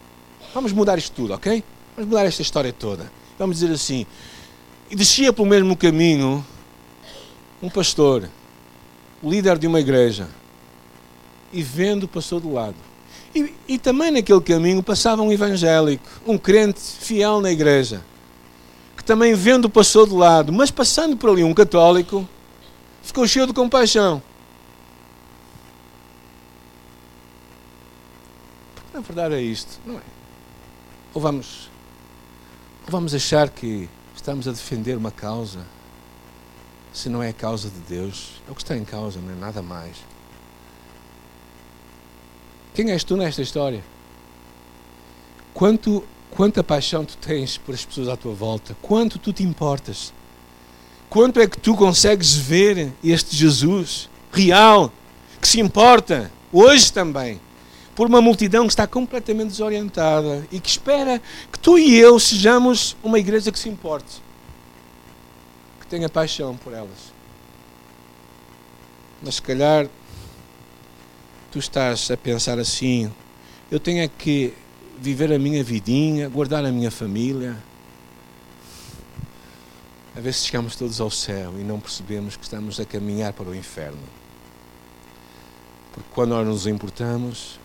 Vamos 0.54 0.72
mudar 0.72 0.98
isto 0.98 1.14
tudo, 1.14 1.34
ok? 1.34 1.64
Vamos 1.96 2.10
mudar 2.10 2.26
esta 2.26 2.42
história 2.42 2.74
toda. 2.74 3.12
Vamos 3.38 3.60
dizer 3.60 3.74
assim: 3.74 4.06
descia 4.90 5.32
pelo 5.32 5.48
mesmo 5.48 5.76
caminho 5.76 6.46
um 7.62 7.70
pastor, 7.70 8.30
líder 9.24 9.58
de 9.58 9.68
uma 9.68 9.80
igreja, 9.80 10.28
e 11.58 11.64
vendo 11.64 12.08
passou 12.08 12.40
do 12.40 12.54
lado. 12.54 12.76
E, 13.34 13.52
e 13.68 13.80
também 13.80 14.12
naquele 14.12 14.40
caminho 14.42 14.84
passava 14.84 15.24
um 15.24 15.32
evangélico, 15.32 16.08
um 16.26 16.38
crente 16.38 16.80
fiel 16.80 17.42
na 17.42 17.52
igreja, 17.52 18.06
que 18.96 19.04
também 19.04 19.34
vendo 19.34 19.68
passou 19.68 20.06
do 20.06 20.16
lado, 20.16 20.54
mas 20.54 20.70
passando 20.70 21.18
por 21.18 21.32
ali 21.32 21.44
um 21.44 21.56
católico, 21.56 22.30
ficou 23.02 23.28
cheio 23.28 23.48
de 23.48 23.54
compaixão. 23.54 24.22
Porque 28.76 28.96
na 28.96 29.02
verdade 29.02 29.34
é 29.34 29.42
isto, 29.42 29.80
não 29.84 29.96
é? 29.96 30.02
Ou 31.12 31.20
vamos, 31.20 31.72
ou 32.86 32.92
vamos 32.92 33.16
achar 33.16 33.50
que 33.50 33.90
estamos 34.16 34.48
a 34.48 34.52
defender 34.52 34.96
uma 34.96 35.10
causa, 35.10 35.66
se 36.94 37.10
não 37.10 37.24
é 37.24 37.30
a 37.30 37.34
causa 37.34 37.68
de 37.68 37.80
Deus, 37.80 38.42
é 38.48 38.52
o 38.52 38.54
que 38.54 38.62
está 38.62 38.78
em 38.78 38.86
causa, 38.86 39.20
não 39.20 39.34
é 39.34 39.36
nada 39.36 39.64
mais. 39.64 39.98
Quem 42.78 42.92
és 42.92 43.04
tu 43.04 43.18
nesta 43.18 43.42
história? 43.42 43.84
Quanto, 45.52 46.04
quanta 46.30 46.64
paixão 46.64 47.04
tu 47.04 47.18
tens 47.18 47.58
por 47.58 47.74
as 47.74 47.84
pessoas 47.84 48.08
à 48.08 48.16
tua 48.16 48.36
volta? 48.36 48.78
Quanto 48.84 49.18
tu 49.18 49.34
te 49.34 49.42
importas? 49.42 50.14
Quanto 51.10 51.40
é 51.40 51.48
que 51.48 51.58
tu 51.58 51.76
consegues 51.76 52.36
ver 52.36 52.94
este 53.04 53.36
Jesus 53.36 54.08
real, 54.32 54.94
que 55.42 55.48
se 55.48 55.60
importa, 55.60 56.32
hoje 56.54 56.94
também, 56.94 57.42
por 57.96 58.06
uma 58.06 58.22
multidão 58.22 58.68
que 58.68 58.74
está 58.74 58.86
completamente 58.86 59.50
desorientada 59.50 60.48
e 60.52 60.60
que 60.60 60.70
espera 60.70 61.20
que 61.52 61.58
tu 61.58 61.80
e 61.80 61.96
eu 61.96 62.20
sejamos 62.20 62.96
uma 63.04 63.18
igreja 63.18 63.52
que 63.52 63.58
se 63.58 63.70
importe, 63.70 64.22
que 65.80 65.88
tenha 65.88 66.08
paixão 66.08 66.56
por 66.56 66.74
elas. 66.74 67.12
Mas 69.24 69.34
se 69.34 69.42
calhar 69.42 69.88
tu 71.58 71.60
estás 71.60 72.12
a 72.12 72.16
pensar 72.16 72.60
assim: 72.60 73.12
eu 73.72 73.80
tenho 73.80 74.04
é 74.04 74.08
que 74.08 74.54
viver 75.00 75.34
a 75.34 75.40
minha 75.40 75.64
vidinha, 75.64 76.30
guardar 76.30 76.64
a 76.64 76.72
minha 76.72 76.92
família. 76.92 77.58
A 80.16 80.20
ver 80.20 80.34
se 80.34 80.46
chegamos 80.46 80.76
todos 80.76 81.02
ao 81.02 81.10
céu 81.10 81.54
e 81.60 81.64
não 81.64 81.80
percebemos 81.80 82.36
que 82.36 82.44
estamos 82.44 82.80
a 82.80 82.86
caminhar 82.86 83.34
para 83.34 83.50
o 83.50 83.56
inferno. 83.56 84.02
Porque 85.94 86.10
quando 86.14 86.30
nós 86.30 86.46
nos 86.46 86.68
importamos, 86.68 87.60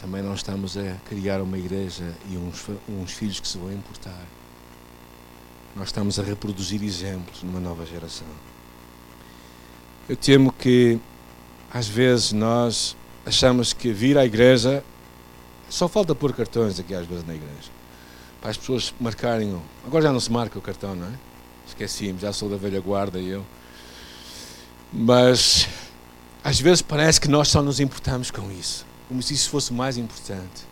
também 0.00 0.22
não 0.22 0.34
estamos 0.34 0.76
a 0.76 0.96
criar 1.08 1.40
uma 1.42 1.58
igreja 1.58 2.14
e 2.30 2.36
uns, 2.36 2.64
uns 2.88 3.12
filhos 3.12 3.40
que 3.40 3.48
se 3.48 3.58
vão 3.58 3.72
importar. 3.72 4.24
Nós 5.74 5.88
estamos 5.88 6.18
a 6.18 6.22
reproduzir 6.22 6.82
exemplos 6.82 7.42
numa 7.42 7.60
nova 7.60 7.84
geração. 7.84 8.26
Eu 10.08 10.16
temo 10.16 10.52
que, 10.52 10.98
às 11.72 11.86
vezes, 11.88 12.32
nós 12.32 12.96
achamos 13.26 13.72
que 13.72 13.92
vir 13.92 14.16
à 14.16 14.24
igreja 14.24 14.82
só 15.68 15.86
falta 15.86 16.14
pôr 16.14 16.32
cartões 16.32 16.80
aqui, 16.80 16.94
às 16.94 17.06
vezes, 17.06 17.26
na 17.26 17.34
igreja. 17.34 17.70
Para 18.40 18.50
as 18.50 18.56
pessoas 18.56 18.94
marcarem. 18.98 19.52
O... 19.52 19.62
Agora 19.86 20.04
já 20.04 20.12
não 20.12 20.20
se 20.20 20.32
marca 20.32 20.58
o 20.58 20.62
cartão, 20.62 20.94
não 20.94 21.06
é? 21.06 21.12
Esqueci-me, 21.66 22.18
já 22.18 22.32
sou 22.32 22.48
da 22.48 22.56
velha 22.56 22.80
guarda 22.80 23.18
eu. 23.18 23.44
Mas, 24.92 25.68
às 26.42 26.58
vezes, 26.58 26.80
parece 26.80 27.20
que 27.20 27.28
nós 27.28 27.48
só 27.48 27.62
nos 27.62 27.80
importamos 27.80 28.30
com 28.30 28.50
isso 28.50 28.88
como 29.08 29.22
se 29.22 29.32
isso 29.32 29.48
fosse 29.48 29.72
mais 29.72 29.96
importante. 29.96 30.68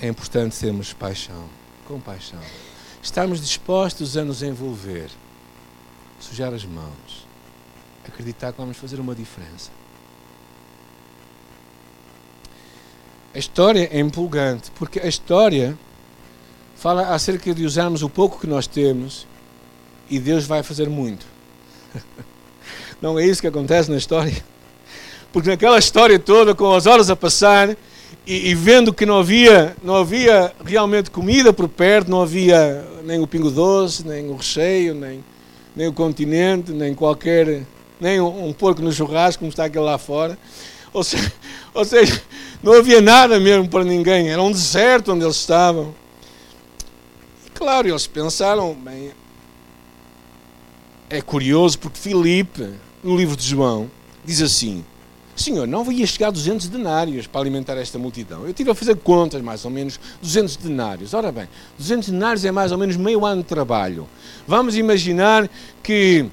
É 0.00 0.08
importante 0.08 0.58
termos 0.58 0.92
paixão, 0.92 1.44
compaixão. 1.86 2.40
Estarmos 3.02 3.40
dispostos 3.40 4.16
a 4.16 4.24
nos 4.24 4.42
envolver, 4.42 5.10
sujar 6.18 6.52
as 6.52 6.64
mãos, 6.64 7.26
acreditar 8.06 8.52
que 8.52 8.58
vamos 8.58 8.76
fazer 8.76 9.00
uma 9.00 9.14
diferença. 9.14 9.70
A 13.34 13.38
história 13.38 13.88
é 13.92 14.00
empolgante, 14.00 14.70
porque 14.72 14.98
a 14.98 15.06
história 15.06 15.76
fala 16.74 17.14
acerca 17.14 17.54
de 17.54 17.64
usarmos 17.64 18.02
o 18.02 18.08
pouco 18.08 18.40
que 18.40 18.46
nós 18.46 18.66
temos 18.66 19.26
e 20.08 20.18
Deus 20.18 20.46
vai 20.46 20.62
fazer 20.62 20.88
muito. 20.88 21.26
Não 23.00 23.18
é 23.18 23.26
isso 23.26 23.40
que 23.40 23.46
acontece 23.46 23.90
na 23.90 23.96
história? 23.96 24.42
Porque 25.32 25.50
naquela 25.50 25.78
história 25.78 26.18
toda, 26.18 26.54
com 26.54 26.72
as 26.72 26.86
horas 26.86 27.10
a 27.10 27.16
passar 27.16 27.76
e, 28.26 28.50
e, 28.50 28.54
vendo 28.54 28.92
que 28.92 29.04
não 29.04 29.18
havia, 29.18 29.76
não 29.82 29.96
havia 29.96 30.52
realmente 30.64 31.10
comida 31.10 31.52
por 31.52 31.68
perto, 31.68 32.10
não 32.10 32.22
havia 32.22 32.84
nem 33.04 33.20
o 33.20 33.26
pingo 33.26 33.50
doce, 33.50 34.06
nem 34.06 34.30
o 34.30 34.36
recheio, 34.36 34.94
nem, 34.94 35.22
nem 35.76 35.86
o 35.86 35.92
continente, 35.92 36.72
nem 36.72 36.94
qualquer, 36.94 37.62
nem 38.00 38.18
um, 38.18 38.50
porco 38.54 38.80
no 38.80 38.90
churrasco, 38.90 39.40
como 39.40 39.50
está 39.50 39.66
aquele 39.66 39.84
lá 39.84 39.98
fora. 39.98 40.38
Ou 40.92 41.04
seja, 41.04 41.30
ou 41.74 41.84
seja, 41.84 42.22
não 42.62 42.72
havia 42.72 43.02
nada 43.02 43.38
mesmo 43.38 43.68
para 43.68 43.84
ninguém, 43.84 44.30
era 44.30 44.42
um 44.42 44.50
deserto 44.50 45.12
onde 45.12 45.24
eles 45.24 45.36
estavam. 45.36 45.94
E 47.46 47.50
claro, 47.50 47.86
eles 47.86 48.06
pensaram, 48.06 48.72
bem, 48.74 49.12
é 51.10 51.20
curioso 51.20 51.78
porque 51.78 51.98
Filipe, 51.98 52.70
no 53.04 53.14
livro 53.14 53.36
de 53.36 53.46
João, 53.46 53.90
diz 54.24 54.40
assim: 54.40 54.82
Senhor, 55.36 55.68
não 55.68 55.90
ia 55.92 56.06
chegar 56.06 56.30
200 56.30 56.68
denários 56.68 57.26
para 57.26 57.42
alimentar 57.42 57.76
esta 57.76 57.98
multidão. 57.98 58.46
Eu 58.46 58.54
tive 58.54 58.70
a 58.70 58.74
fazer 58.74 58.96
contas, 58.96 59.42
mais 59.42 59.64
ou 59.66 59.70
menos, 59.70 60.00
200 60.22 60.56
denários. 60.56 61.12
Ora 61.12 61.30
bem, 61.30 61.46
200 61.78 62.08
denários 62.08 62.44
é 62.44 62.50
mais 62.50 62.72
ou 62.72 62.78
menos 62.78 62.96
meio 62.96 63.24
ano 63.24 63.42
de 63.42 63.48
trabalho. 63.48 64.08
Vamos 64.46 64.76
imaginar 64.78 65.48
que, 65.82 66.24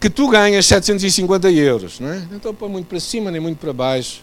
que 0.00 0.08
tu 0.08 0.28
ganhas 0.28 0.64
750 0.64 1.50
euros, 1.50 2.00
não 2.00 2.08
é? 2.08 2.20
Não 2.30 2.38
estou 2.38 2.52
a 2.52 2.54
pôr 2.54 2.70
muito 2.70 2.86
para 2.86 2.98
cima 2.98 3.30
nem 3.30 3.40
muito 3.40 3.58
para 3.58 3.72
baixo, 3.72 4.22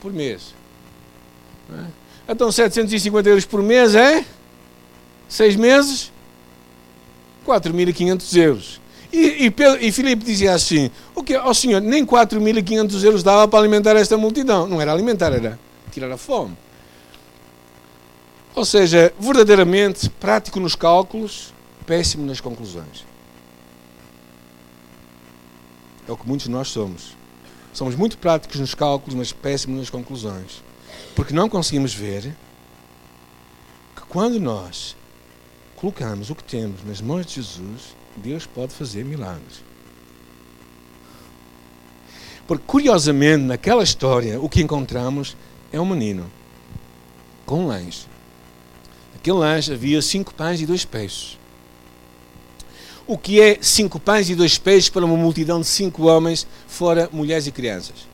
por 0.00 0.12
mês. 0.12 0.54
É? 1.72 2.32
Então, 2.32 2.52
750 2.52 3.28
euros 3.28 3.44
por 3.44 3.60
mês 3.60 3.96
é? 3.96 4.24
Seis 5.28 5.56
meses? 5.56 6.12
4.500 7.44 8.36
euros. 8.36 8.80
E, 9.12 9.46
e, 9.46 9.86
e 9.86 9.92
Filipe 9.92 10.24
dizia 10.24 10.54
assim: 10.54 10.90
o 11.14 11.22
que, 11.22 11.36
oh 11.36 11.54
senhor, 11.54 11.80
nem 11.80 12.04
4.500 12.04 13.04
euros 13.04 13.22
dava 13.22 13.46
para 13.48 13.58
alimentar 13.58 13.96
esta 13.96 14.16
multidão. 14.16 14.66
Não 14.66 14.80
era 14.80 14.92
alimentar, 14.92 15.32
era 15.32 15.58
tirar 15.90 16.10
a 16.10 16.16
fome. 16.16 16.56
Ou 18.54 18.64
seja, 18.64 19.12
verdadeiramente 19.18 20.08
prático 20.08 20.58
nos 20.58 20.74
cálculos, 20.74 21.52
péssimo 21.84 22.24
nas 22.26 22.40
conclusões. 22.40 23.04
É 26.08 26.12
o 26.12 26.16
que 26.16 26.26
muitos 26.26 26.46
de 26.46 26.52
nós 26.52 26.68
somos. 26.68 27.16
Somos 27.72 27.94
muito 27.94 28.16
práticos 28.16 28.58
nos 28.58 28.74
cálculos, 28.74 29.14
mas 29.14 29.32
péssimos 29.32 29.78
nas 29.78 29.90
conclusões. 29.90 30.62
Porque 31.14 31.34
não 31.34 31.48
conseguimos 31.48 31.92
ver 31.92 32.34
que 33.94 34.02
quando 34.08 34.40
nós 34.40 34.96
colocamos 35.76 36.30
o 36.30 36.34
que 36.34 36.42
temos 36.42 36.82
nas 36.84 37.00
mãos 37.00 37.26
de 37.26 37.34
Jesus, 37.34 37.94
Deus 38.16 38.46
pode 38.46 38.72
fazer 38.72 39.04
milagres. 39.04 39.62
Porque, 42.46 42.64
curiosamente, 42.66 43.44
naquela 43.44 43.82
história, 43.82 44.40
o 44.40 44.48
que 44.48 44.62
encontramos 44.62 45.36
é 45.72 45.80
um 45.80 45.86
menino 45.86 46.30
com 47.44 47.64
um 47.64 47.66
lanche. 47.66 48.06
Naquele 49.14 49.36
lanche 49.38 49.72
havia 49.72 50.00
cinco 50.00 50.32
pães 50.32 50.60
e 50.60 50.66
dois 50.66 50.84
peixes. 50.84 51.38
O 53.06 53.18
que 53.18 53.40
é 53.40 53.58
cinco 53.60 54.00
pães 54.00 54.30
e 54.30 54.34
dois 54.34 54.58
peixes 54.58 54.88
para 54.88 55.04
uma 55.04 55.16
multidão 55.16 55.60
de 55.60 55.66
cinco 55.66 56.04
homens, 56.04 56.46
fora 56.66 57.08
mulheres 57.12 57.46
e 57.46 57.52
crianças? 57.52 58.08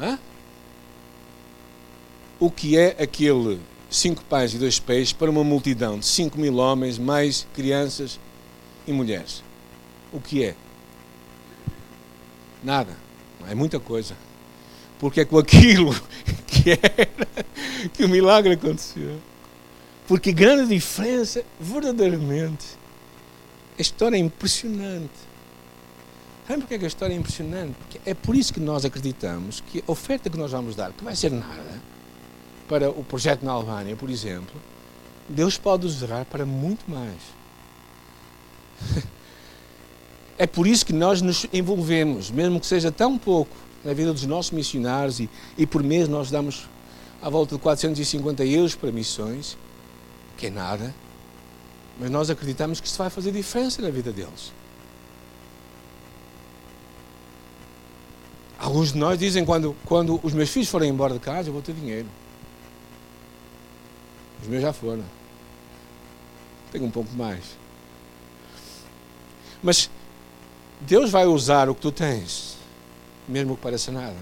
Hã? 0.00 0.18
O 2.40 2.50
que 2.50 2.78
é 2.78 2.96
aquele 3.00 3.60
cinco 3.90 4.22
pães 4.24 4.54
e 4.54 4.58
dois 4.58 4.78
peixes 4.78 5.12
para 5.12 5.30
uma 5.30 5.44
multidão 5.44 5.98
de 5.98 6.06
cinco 6.06 6.38
mil 6.38 6.56
homens, 6.56 6.98
mais 6.98 7.46
crianças 7.54 8.18
e 8.86 8.92
mulheres? 8.92 9.42
O 10.12 10.20
que 10.20 10.44
é? 10.44 10.54
Nada. 12.62 12.96
É 13.48 13.54
muita 13.54 13.78
coisa. 13.78 14.16
Porque 14.98 15.20
é 15.20 15.24
com 15.24 15.38
aquilo 15.38 15.94
que 16.46 16.70
era 16.70 17.08
que 17.92 18.04
o 18.04 18.08
milagre 18.08 18.54
aconteceu. 18.54 19.20
Porque 20.06 20.32
grande 20.32 20.74
diferença, 20.74 21.44
verdadeiramente. 21.60 22.66
A 23.78 23.82
história 23.82 24.16
é 24.16 24.18
impressionante. 24.18 25.28
Sabe 26.46 26.60
porquê 26.60 26.78
que 26.78 26.84
a 26.84 26.88
história 26.88 27.12
é 27.12 27.16
impressionante? 27.16 27.74
Porque 27.74 28.00
é 28.06 28.14
por 28.14 28.34
isso 28.34 28.52
que 28.52 28.58
nós 28.58 28.84
acreditamos 28.84 29.60
que 29.60 29.84
a 29.86 29.92
oferta 29.92 30.30
que 30.30 30.36
nós 30.38 30.50
vamos 30.50 30.74
dar, 30.74 30.92
que 30.92 31.04
vai 31.04 31.14
ser 31.14 31.30
nada, 31.30 31.82
para 32.68 32.90
o 32.90 33.02
projeto 33.02 33.44
na 33.44 33.52
Albânia, 33.52 33.96
por 33.96 34.10
exemplo, 34.10 34.60
Deus 35.28 35.56
pode 35.58 35.86
usar 35.86 36.24
para 36.26 36.44
muito 36.46 36.88
mais. 36.90 37.18
É 40.40 40.46
por 40.46 40.68
isso 40.68 40.86
que 40.86 40.92
nós 40.92 41.20
nos 41.20 41.46
envolvemos, 41.52 42.30
mesmo 42.30 42.60
que 42.60 42.66
seja 42.68 42.92
tão 42.92 43.18
pouco, 43.18 43.56
na 43.84 43.92
vida 43.92 44.12
dos 44.12 44.24
nossos 44.24 44.52
missionários 44.52 45.18
e, 45.18 45.28
e 45.56 45.66
por 45.66 45.82
mês 45.82 46.08
nós 46.08 46.30
damos 46.30 46.68
à 47.20 47.28
volta 47.28 47.56
de 47.56 47.60
450 47.60 48.44
euros 48.44 48.76
para 48.76 48.92
missões, 48.92 49.58
que 50.36 50.46
é 50.46 50.50
nada, 50.50 50.94
mas 51.98 52.08
nós 52.08 52.30
acreditamos 52.30 52.80
que 52.80 52.86
isso 52.86 52.98
vai 52.98 53.10
fazer 53.10 53.32
diferença 53.32 53.82
na 53.82 53.90
vida 53.90 54.12
deles. 54.12 54.52
Alguns 58.58 58.92
de 58.92 58.98
nós 58.98 59.18
dizem 59.18 59.44
quando, 59.44 59.74
quando 59.84 60.20
os 60.22 60.32
meus 60.32 60.50
filhos 60.50 60.68
forem 60.68 60.90
embora 60.90 61.14
de 61.14 61.20
casa, 61.20 61.48
eu 61.48 61.52
vou 61.52 61.62
ter 61.62 61.74
dinheiro. 61.74 62.06
Os 64.42 64.48
meus 64.48 64.62
já 64.62 64.72
foram. 64.72 65.04
Tenho 66.70 66.84
um 66.84 66.90
pouco 66.90 67.12
mais. 67.14 67.44
Mas 69.62 69.90
Deus 70.80 71.10
vai 71.10 71.26
usar 71.26 71.68
o 71.68 71.74
que 71.74 71.80
tu 71.80 71.90
tens, 71.90 72.56
mesmo 73.26 73.56
que 73.56 73.62
pareça 73.62 73.90
nada. 73.90 74.16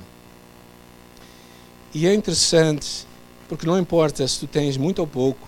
E 1.93 2.07
é 2.07 2.15
interessante, 2.15 3.07
porque 3.49 3.67
não 3.67 3.79
importa 3.79 4.27
se 4.27 4.41
tu 4.41 4.47
tens 4.47 4.77
muito 4.77 5.01
ou 5.01 5.07
pouco, 5.07 5.47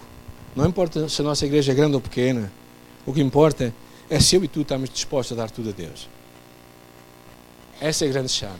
não 0.54 0.66
importa 0.66 1.08
se 1.08 1.20
a 1.20 1.24
nossa 1.24 1.46
igreja 1.46 1.72
é 1.72 1.74
grande 1.74 1.94
ou 1.94 2.00
pequena, 2.00 2.50
o 3.06 3.12
que 3.12 3.20
importa 3.20 3.74
é 4.10 4.20
se 4.20 4.36
eu 4.36 4.44
e 4.44 4.48
tu 4.48 4.62
estamos 4.62 4.90
dispostos 4.90 5.38
a 5.38 5.42
dar 5.42 5.50
tudo 5.50 5.70
a 5.70 5.72
Deus. 5.72 6.08
Essa 7.80 8.04
é 8.04 8.08
a 8.08 8.12
grande 8.12 8.32
chave. 8.32 8.58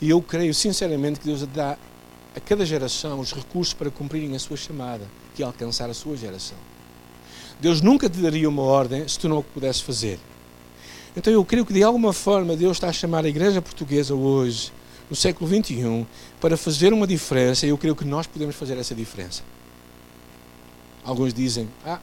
E 0.00 0.10
eu 0.10 0.20
creio 0.22 0.54
sinceramente 0.54 1.20
que 1.20 1.26
Deus 1.26 1.46
dá 1.46 1.76
a 2.34 2.40
cada 2.40 2.64
geração 2.66 3.20
os 3.20 3.32
recursos 3.32 3.74
para 3.74 3.90
cumprirem 3.90 4.34
a 4.34 4.38
sua 4.38 4.56
chamada 4.56 5.06
e 5.38 5.42
alcançar 5.42 5.88
a 5.88 5.94
sua 5.94 6.16
geração. 6.16 6.58
Deus 7.60 7.80
nunca 7.80 8.10
te 8.10 8.18
daria 8.18 8.48
uma 8.48 8.62
ordem 8.62 9.06
se 9.06 9.18
tu 9.18 9.28
não 9.28 9.38
o 9.38 9.42
pudesses 9.42 9.80
fazer. 9.80 10.18
Então 11.16 11.32
eu 11.32 11.44
creio 11.44 11.64
que 11.64 11.72
de 11.72 11.82
alguma 11.82 12.12
forma 12.12 12.56
Deus 12.56 12.76
está 12.76 12.88
a 12.88 12.92
chamar 12.92 13.24
a 13.24 13.28
igreja 13.28 13.62
portuguesa 13.62 14.14
hoje, 14.14 14.72
no 15.08 15.14
século 15.14 15.48
XXI, 15.48 16.06
para 16.40 16.56
fazer 16.56 16.92
uma 16.92 17.06
diferença 17.06 17.66
e 17.66 17.68
eu 17.68 17.78
creio 17.78 17.94
que 17.94 18.04
nós 18.04 18.26
podemos 18.26 18.56
fazer 18.56 18.76
essa 18.78 18.94
diferença. 18.94 19.42
Alguns 21.04 21.32
dizem, 21.32 21.68
ah, 21.84 22.00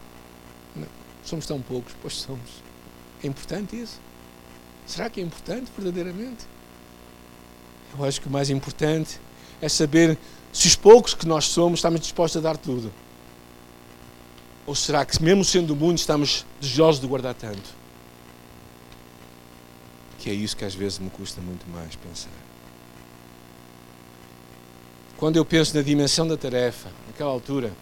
não, 0.75 0.87
somos 1.23 1.45
tão 1.45 1.59
poucos, 1.61 1.93
pois 2.01 2.15
somos. 2.15 2.49
É 3.23 3.27
importante 3.27 3.79
isso? 3.79 3.99
Será 4.85 5.09
que 5.09 5.19
é 5.19 5.23
importante 5.23 5.69
verdadeiramente? 5.75 6.45
Eu 7.97 8.05
acho 8.05 8.21
que 8.21 8.27
o 8.27 8.31
mais 8.31 8.49
importante 8.49 9.19
é 9.61 9.69
saber 9.69 10.17
se 10.51 10.67
os 10.67 10.75
poucos 10.75 11.13
que 11.13 11.27
nós 11.27 11.45
somos 11.45 11.79
estamos 11.79 11.99
dispostos 11.99 12.37
a 12.37 12.41
dar 12.41 12.57
tudo. 12.57 12.91
Ou 14.65 14.75
será 14.75 15.05
que, 15.05 15.21
mesmo 15.21 15.43
sendo 15.43 15.75
muito, 15.75 15.99
estamos 15.99 16.45
desejosos 16.59 17.01
de 17.01 17.07
guardar 17.07 17.33
tanto? 17.33 17.81
que 20.21 20.29
é 20.29 20.33
isso 20.33 20.55
que 20.55 20.63
às 20.63 20.75
vezes 20.75 20.99
me 20.99 21.09
custa 21.09 21.41
muito 21.41 21.67
mais 21.67 21.95
pensar. 21.95 22.29
Quando 25.17 25.37
eu 25.37 25.43
penso 25.43 25.75
na 25.75 25.81
dimensão 25.81 26.27
da 26.27 26.37
tarefa, 26.37 26.89
naquela 27.07 27.31
altura, 27.31 27.73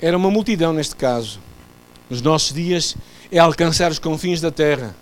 era 0.00 0.16
uma 0.16 0.30
multidão 0.30 0.72
neste 0.72 0.94
caso. 0.94 1.40
Nos 2.08 2.22
nossos 2.22 2.54
dias 2.54 2.96
é 3.32 3.38
alcançar 3.38 3.90
os 3.90 3.98
confins 3.98 4.40
da 4.40 4.52
terra. 4.52 4.94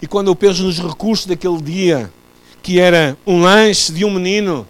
E 0.00 0.06
quando 0.06 0.28
eu 0.28 0.36
penso 0.36 0.62
nos 0.62 0.78
recursos 0.78 1.26
daquele 1.26 1.60
dia, 1.60 2.10
que 2.62 2.80
era 2.80 3.16
um 3.26 3.42
lanche 3.42 3.92
de 3.92 4.02
um 4.02 4.10
menino 4.10 4.66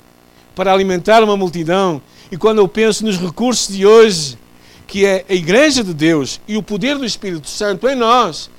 para 0.57 0.73
alimentar 0.73 1.23
uma 1.23 1.37
multidão, 1.37 2.01
e 2.33 2.37
quando 2.37 2.59
eu 2.59 2.67
penso 2.67 3.05
nos 3.05 3.19
recursos 3.19 3.73
de 3.73 3.87
hoje, 3.87 4.39
que 4.87 5.05
é 5.05 5.25
a 5.29 5.35
Igreja 5.35 5.85
de 5.85 5.93
Deus 5.93 6.41
e 6.49 6.57
o 6.57 6.63
poder 6.63 6.97
do 6.97 7.05
Espírito 7.05 7.49
Santo 7.49 7.87
em 7.87 7.95
nós, 7.95 8.51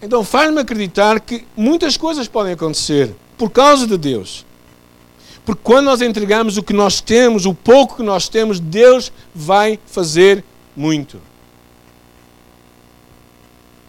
então 0.00 0.24
faz-me 0.24 0.60
acreditar 0.60 1.20
que 1.20 1.46
muitas 1.54 1.96
coisas 1.96 2.26
podem 2.26 2.54
acontecer 2.54 3.14
por 3.36 3.50
causa 3.50 3.86
de 3.86 3.98
Deus. 3.98 4.46
Porque 5.44 5.60
quando 5.62 5.84
nós 5.84 6.00
entregamos 6.00 6.56
o 6.56 6.62
que 6.62 6.72
nós 6.72 7.00
temos, 7.02 7.44
o 7.44 7.54
pouco 7.54 7.96
que 7.96 8.02
nós 8.02 8.28
temos, 8.28 8.58
Deus 8.58 9.12
vai 9.34 9.78
fazer 9.86 10.42
muito. 10.74 11.20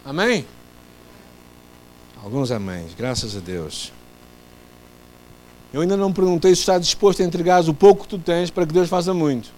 Amém? 0.03 0.45
Alguns 2.21 2.51
améns, 2.51 2.93
graças 2.93 3.37
a 3.37 3.39
Deus. 3.39 3.96
Eu 5.77 5.81
ainda 5.81 5.95
não 5.95 6.11
perguntei 6.11 6.55
se 6.55 6.61
está 6.61 6.79
disposto 6.79 7.21
a 7.21 7.23
entregar 7.23 7.63
o 7.69 7.71
pouco 7.71 8.01
que 8.01 8.09
tu 8.09 8.17
tens 8.17 8.49
para 8.49 8.65
que 8.65 8.73
Deus 8.73 8.89
faça 8.89 9.13
muito. 9.13 9.51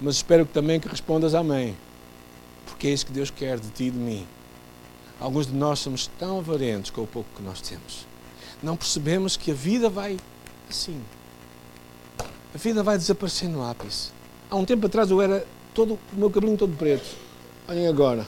Mas 0.00 0.16
espero 0.16 0.44
também 0.44 0.80
que 0.80 0.88
respondas 0.88 1.36
amém. 1.36 1.76
Porque 2.66 2.88
é 2.88 2.90
isso 2.90 3.06
que 3.06 3.12
Deus 3.12 3.30
quer 3.30 3.60
de 3.60 3.68
ti 3.68 3.84
e 3.84 3.90
de 3.92 3.96
mim. 3.96 4.26
Alguns 5.20 5.46
de 5.46 5.54
nós 5.54 5.78
somos 5.78 6.08
tão 6.18 6.40
avarentos 6.40 6.90
com 6.90 7.02
o 7.02 7.06
pouco 7.06 7.28
que 7.36 7.44
nós 7.44 7.60
temos. 7.60 8.08
Não 8.60 8.76
percebemos 8.76 9.36
que 9.36 9.52
a 9.52 9.54
vida 9.54 9.88
vai 9.88 10.16
assim. 10.68 11.00
A 12.52 12.58
vida 12.58 12.82
vai 12.82 12.98
desaparecer 12.98 13.48
no 13.48 13.64
ápice. 13.64 14.10
Há 14.50 14.56
um 14.56 14.64
tempo 14.64 14.86
atrás 14.86 15.12
eu 15.12 15.22
era 15.22 15.46
todo, 15.72 15.96
o 16.12 16.16
meu 16.16 16.28
cabelinho 16.28 16.58
todo 16.58 16.76
preto. 16.76 17.08
Olhem 17.68 17.86
agora. 17.86 18.26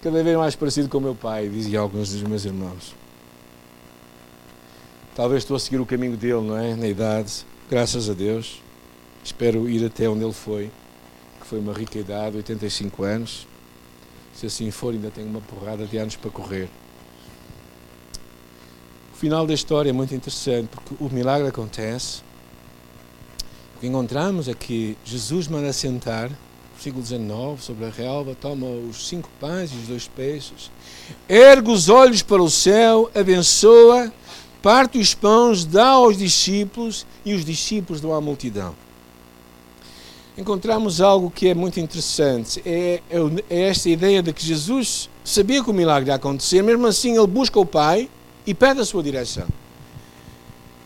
Cada 0.00 0.22
vez 0.22 0.38
mais 0.38 0.56
parecido 0.56 0.88
com 0.88 0.96
o 0.96 1.02
meu 1.02 1.14
pai, 1.14 1.50
diziam 1.50 1.82
alguns 1.82 2.12
dos 2.12 2.22
meus 2.22 2.46
irmãos. 2.46 3.03
Talvez 5.14 5.44
estou 5.44 5.56
a 5.56 5.60
seguir 5.60 5.80
o 5.80 5.86
caminho 5.86 6.16
dele, 6.16 6.40
não 6.40 6.58
é? 6.58 6.74
Na 6.74 6.88
idade. 6.88 7.46
Graças 7.70 8.10
a 8.10 8.14
Deus. 8.14 8.60
Espero 9.22 9.68
ir 9.68 9.86
até 9.86 10.08
onde 10.08 10.24
ele 10.24 10.32
foi, 10.32 10.72
que 11.40 11.46
foi 11.46 11.60
uma 11.60 11.72
rica 11.72 11.98
idade, 11.98 12.36
85 12.36 13.04
anos. 13.04 13.46
Se 14.34 14.46
assim 14.46 14.72
for, 14.72 14.92
ainda 14.92 15.10
tenho 15.10 15.28
uma 15.28 15.40
porrada 15.40 15.86
de 15.86 15.96
anos 15.96 16.16
para 16.16 16.30
correr. 16.32 16.68
O 19.12 19.16
final 19.16 19.46
da 19.46 19.54
história 19.54 19.90
é 19.90 19.92
muito 19.92 20.12
interessante 20.12 20.68
porque 20.68 20.96
o 21.02 21.08
milagre 21.08 21.46
acontece. 21.46 22.20
O 23.76 23.80
que 23.80 23.86
encontramos 23.86 24.48
é 24.48 24.54
que 24.54 24.98
Jesus 25.04 25.46
manda 25.46 25.72
sentar, 25.72 26.28
versículo 26.72 27.02
19, 27.02 27.62
sobre 27.62 27.84
a 27.84 27.90
relva, 27.90 28.34
toma 28.34 28.66
os 28.66 29.06
cinco 29.08 29.30
pães 29.38 29.70
e 29.72 29.76
os 29.76 29.86
dois 29.86 30.08
peixes, 30.08 30.72
ergue 31.28 31.70
os 31.70 31.88
olhos 31.88 32.20
para 32.20 32.42
o 32.42 32.50
céu, 32.50 33.08
abençoa, 33.14 34.12
parte 34.64 34.98
os 34.98 35.12
pães, 35.12 35.64
dá 35.64 35.88
aos 35.88 36.16
discípulos 36.16 37.06
e 37.24 37.34
os 37.34 37.44
discípulos 37.44 38.00
dão 38.00 38.14
à 38.14 38.20
multidão 38.20 38.74
encontramos 40.36 41.00
algo 41.00 41.30
que 41.30 41.48
é 41.48 41.54
muito 41.54 41.78
interessante. 41.78 42.60
É, 42.66 43.00
é, 43.08 43.18
é, 43.48 43.68
esta 43.68 43.88
ideia 43.88 44.22
de 44.22 44.32
que 44.32 44.44
Jesus 44.44 45.08
sabia 45.24 45.62
que 45.62 45.70
o 45.70 45.74
milagre 45.74 46.10
ia 46.10 46.16
acontecer, 46.16 46.62
mesmo 46.62 46.86
assim 46.86 47.16
ele 47.16 47.26
busca 47.26 47.58
o 47.58 47.66
Pai 47.66 48.08
e 48.46 48.52
pede 48.52 48.80
a 48.80 48.84
sua 48.84 49.02
direção. 49.02 49.46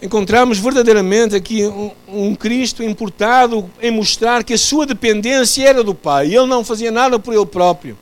encontramos 0.00 0.58
verdadeiramente 0.58 1.34
aqui 1.34 1.66
um, 1.66 1.90
um, 2.06 2.34
Cristo 2.34 2.82
importado 2.82 3.68
em 3.80 3.90
mostrar 3.90 4.44
que 4.44 4.52
a 4.52 4.58
sua 4.58 4.86
dependência 4.86 5.66
era 5.66 5.82
do 5.82 5.94
Pai. 5.94 6.26
Ele 6.26 6.46
não 6.46 6.62
fazia 6.62 6.90
nada 6.90 7.18
por 7.18 7.34
ele 7.34 7.46
próprio. 7.46 7.96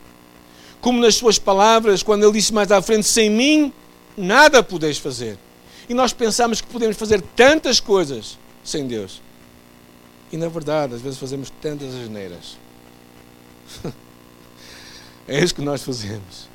Como 0.81 1.01
nas 1.01 1.15
suas 1.15 1.39
palavras, 1.39 2.03
quando 2.03 2.25
ele 2.25 2.33
disse 2.33 2.53
mais 2.53 2.71
à 2.71 2.83
frente: 2.83 3.07
Sem 3.07 3.31
mim, 3.31 3.73
nada 4.17 4.63
podeis 4.63 4.99
fazer. 4.99 5.39
E 5.89 5.95
nós 5.95 6.13
pensamos 6.13 6.61
que 6.61 6.67
podemos 6.67 6.97
fazer 6.97 7.21
tantas 7.21 7.81
coisas 7.81 8.39
sem 8.65 8.87
Deus. 8.87 9.23
E 10.33 10.37
na 10.37 10.49
verdade, 10.49 10.95
às 10.95 11.01
vezes 11.01 11.19
fazemos 11.19 11.51
tantas 11.63 11.95
asneiras. 11.95 12.59
é 15.29 15.43
isso 15.43 15.55
que 15.55 15.63
nós 15.63 15.83
fazemos. 15.83 16.49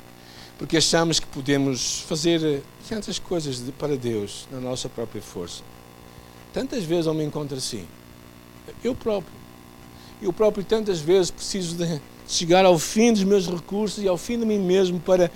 Porque 0.58 0.76
achamos 0.76 1.18
que 1.18 1.26
podemos 1.26 2.00
fazer 2.00 2.62
tantas 2.88 3.18
coisas 3.18 3.62
para 3.78 3.96
Deus 3.96 4.46
na 4.52 4.60
nossa 4.60 4.88
própria 4.88 5.22
força. 5.22 5.62
Tantas 6.52 6.84
vezes 6.84 7.06
eu 7.06 7.14
me 7.14 7.24
encontro 7.24 7.56
assim. 7.56 7.86
Eu 8.84 8.94
próprio. 8.94 9.32
Eu 10.20 10.32
próprio 10.32 10.62
tantas 10.62 11.00
vezes 11.00 11.30
preciso 11.30 11.74
de 11.76 12.00
chegar 12.28 12.64
ao 12.64 12.78
fim 12.78 13.12
dos 13.12 13.24
meus 13.24 13.48
recursos 13.48 14.04
e 14.04 14.06
ao 14.06 14.16
fim 14.16 14.38
de 14.38 14.46
mim 14.46 14.58
mesmo 14.58 15.00
para 15.00 15.30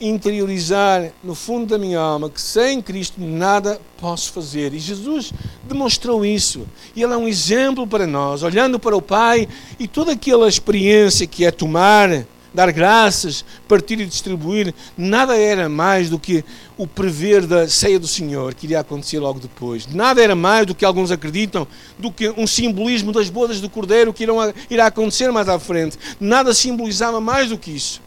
interiorizar 0.00 1.10
no 1.22 1.34
fundo 1.34 1.66
da 1.66 1.78
minha 1.78 1.98
alma 1.98 2.30
que 2.30 2.40
sem 2.40 2.80
Cristo 2.80 3.20
nada 3.20 3.80
posso 4.00 4.32
fazer. 4.32 4.72
E 4.72 4.78
Jesus 4.78 5.32
demonstrou 5.64 6.24
isso. 6.24 6.66
E 6.94 7.02
Ele 7.02 7.12
é 7.12 7.16
um 7.16 7.28
exemplo 7.28 7.86
para 7.86 8.06
nós, 8.06 8.42
olhando 8.42 8.78
para 8.78 8.96
o 8.96 9.02
Pai 9.02 9.48
e 9.78 9.88
toda 9.88 10.12
aquela 10.12 10.48
experiência 10.48 11.26
que 11.26 11.44
é 11.44 11.50
tomar, 11.50 12.24
dar 12.54 12.72
graças, 12.72 13.44
partir 13.66 14.00
e 14.00 14.06
distribuir, 14.06 14.74
nada 14.96 15.36
era 15.36 15.68
mais 15.68 16.08
do 16.08 16.18
que 16.18 16.44
o 16.76 16.86
prever 16.86 17.46
da 17.46 17.68
ceia 17.68 17.98
do 17.98 18.06
Senhor 18.06 18.54
que 18.54 18.66
iria 18.66 18.80
acontecer 18.80 19.18
logo 19.18 19.40
depois. 19.40 19.86
Nada 19.86 20.22
era 20.22 20.34
mais 20.34 20.66
do 20.66 20.74
que 20.74 20.84
alguns 20.84 21.10
acreditam, 21.10 21.66
do 21.98 22.10
que 22.10 22.30
um 22.30 22.46
simbolismo 22.46 23.12
das 23.12 23.28
bodas 23.28 23.60
do 23.60 23.68
Cordeiro 23.68 24.12
que 24.12 24.22
irão, 24.22 24.38
irá 24.70 24.86
acontecer 24.86 25.30
mais 25.32 25.48
à 25.48 25.58
frente. 25.58 25.98
Nada 26.20 26.54
simbolizava 26.54 27.20
mais 27.20 27.48
do 27.48 27.58
que 27.58 27.72
isso. 27.72 28.00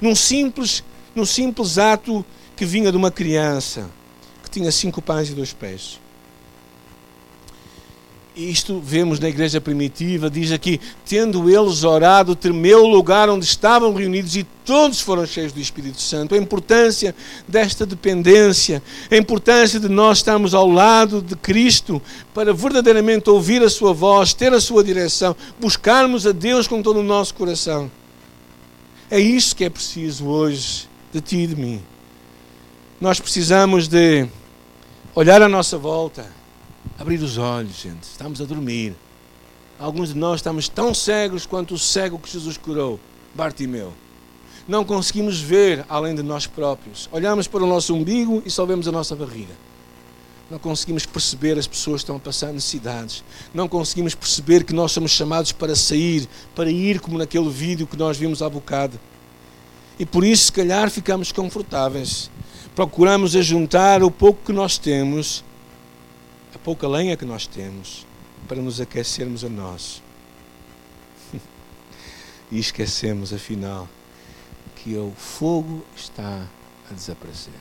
Num 0.00 0.14
simples 0.14 0.82
num 1.14 1.24
simples 1.24 1.78
ato 1.78 2.24
que 2.56 2.64
vinha 2.64 2.90
de 2.90 2.96
uma 2.96 3.10
criança 3.10 3.90
que 4.42 4.50
tinha 4.50 4.70
cinco 4.70 5.00
pães 5.00 5.30
e 5.30 5.34
dois 5.34 5.52
pés. 5.52 6.00
Isto 8.34 8.80
vemos 8.80 9.20
na 9.20 9.28
igreja 9.28 9.60
primitiva, 9.60 10.30
diz 10.30 10.52
aqui: 10.52 10.80
tendo 11.04 11.50
eles 11.50 11.84
orado, 11.84 12.34
tremeu 12.34 12.84
o 12.84 12.88
lugar 12.88 13.28
onde 13.28 13.44
estavam 13.44 13.92
reunidos 13.92 14.34
e 14.36 14.44
todos 14.64 15.02
foram 15.02 15.26
cheios 15.26 15.52
do 15.52 15.60
Espírito 15.60 16.00
Santo. 16.00 16.34
A 16.34 16.38
importância 16.38 17.14
desta 17.46 17.84
dependência, 17.84 18.82
a 19.10 19.16
importância 19.16 19.78
de 19.78 19.88
nós 19.88 20.18
estarmos 20.18 20.54
ao 20.54 20.66
lado 20.66 21.20
de 21.20 21.36
Cristo 21.36 22.00
para 22.32 22.54
verdadeiramente 22.54 23.28
ouvir 23.28 23.62
a 23.62 23.68
Sua 23.68 23.92
voz, 23.92 24.32
ter 24.32 24.54
a 24.54 24.60
Sua 24.60 24.82
direção, 24.82 25.36
buscarmos 25.60 26.26
a 26.26 26.32
Deus 26.32 26.66
com 26.66 26.80
todo 26.80 27.00
o 27.00 27.04
nosso 27.04 27.34
coração. 27.34 27.90
É 29.10 29.20
isso 29.20 29.54
que 29.54 29.62
é 29.62 29.68
preciso 29.68 30.26
hoje 30.26 30.88
de 31.12 31.20
ti 31.20 31.36
e 31.40 31.46
de 31.46 31.54
mim. 31.54 31.82
Nós 32.98 33.20
precisamos 33.20 33.86
de 33.86 34.26
olhar 35.14 35.42
à 35.42 35.48
nossa 35.48 35.76
volta, 35.76 36.26
abrir 36.98 37.20
os 37.20 37.36
olhos, 37.36 37.76
gente. 37.76 38.04
Estamos 38.04 38.40
a 38.40 38.44
dormir. 38.44 38.94
Alguns 39.78 40.14
de 40.14 40.18
nós 40.18 40.36
estamos 40.36 40.68
tão 40.68 40.94
cegos 40.94 41.44
quanto 41.44 41.74
o 41.74 41.78
cego 41.78 42.18
que 42.18 42.30
Jesus 42.30 42.56
curou, 42.56 42.98
Bartimeu. 43.34 43.92
Não 44.66 44.84
conseguimos 44.84 45.40
ver 45.40 45.84
além 45.88 46.14
de 46.14 46.22
nós 46.22 46.46
próprios. 46.46 47.08
Olhamos 47.12 47.46
para 47.46 47.62
o 47.62 47.66
nosso 47.66 47.94
umbigo 47.94 48.42
e 48.46 48.50
só 48.50 48.64
vemos 48.64 48.88
a 48.88 48.92
nossa 48.92 49.14
barriga. 49.14 49.52
Não 50.50 50.58
conseguimos 50.58 51.04
perceber 51.04 51.58
as 51.58 51.66
pessoas 51.66 51.96
que 51.96 52.04
estão 52.04 52.16
a 52.16 52.20
passar 52.20 52.52
necessidades. 52.52 53.24
Não 53.52 53.68
conseguimos 53.68 54.14
perceber 54.14 54.64
que 54.64 54.72
nós 54.72 54.92
somos 54.92 55.10
chamados 55.10 55.52
para 55.52 55.74
sair, 55.74 56.28
para 56.54 56.70
ir 56.70 57.00
como 57.00 57.18
naquele 57.18 57.50
vídeo 57.50 57.86
que 57.86 57.96
nós 57.96 58.16
vimos 58.16 58.40
há 58.40 58.48
bocado 58.48 58.98
e 59.98 60.06
por 60.06 60.24
isso, 60.24 60.46
se 60.46 60.52
calhar, 60.52 60.90
ficamos 60.90 61.32
confortáveis. 61.32 62.30
Procuramos 62.74 63.36
ajuntar 63.36 64.02
o 64.02 64.10
pouco 64.10 64.46
que 64.46 64.52
nós 64.52 64.78
temos, 64.78 65.44
a 66.54 66.58
pouca 66.58 66.88
lenha 66.88 67.16
que 67.16 67.24
nós 67.24 67.46
temos, 67.46 68.06
para 68.48 68.60
nos 68.60 68.80
aquecermos 68.80 69.44
a 69.44 69.48
nós. 69.48 70.02
e 72.50 72.58
esquecemos, 72.58 73.32
afinal, 73.32 73.88
que 74.76 74.96
o 74.96 75.12
fogo 75.16 75.84
está 75.94 76.48
a 76.90 76.94
desaparecer. 76.94 77.52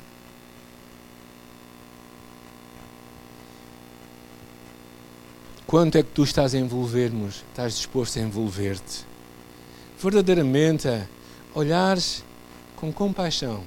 Quanto 5.67 5.97
é 5.97 6.03
que 6.03 6.09
tu 6.09 6.23
estás 6.23 6.53
a 6.53 6.57
envolver-nos? 6.57 7.45
Estás 7.49 7.75
disposto 7.75 8.19
a 8.19 8.21
envolver-te? 8.21 9.05
Verdadeiramente 10.01 10.89
olhares 11.53 12.23
com 12.75 12.91
compaixão. 12.91 13.63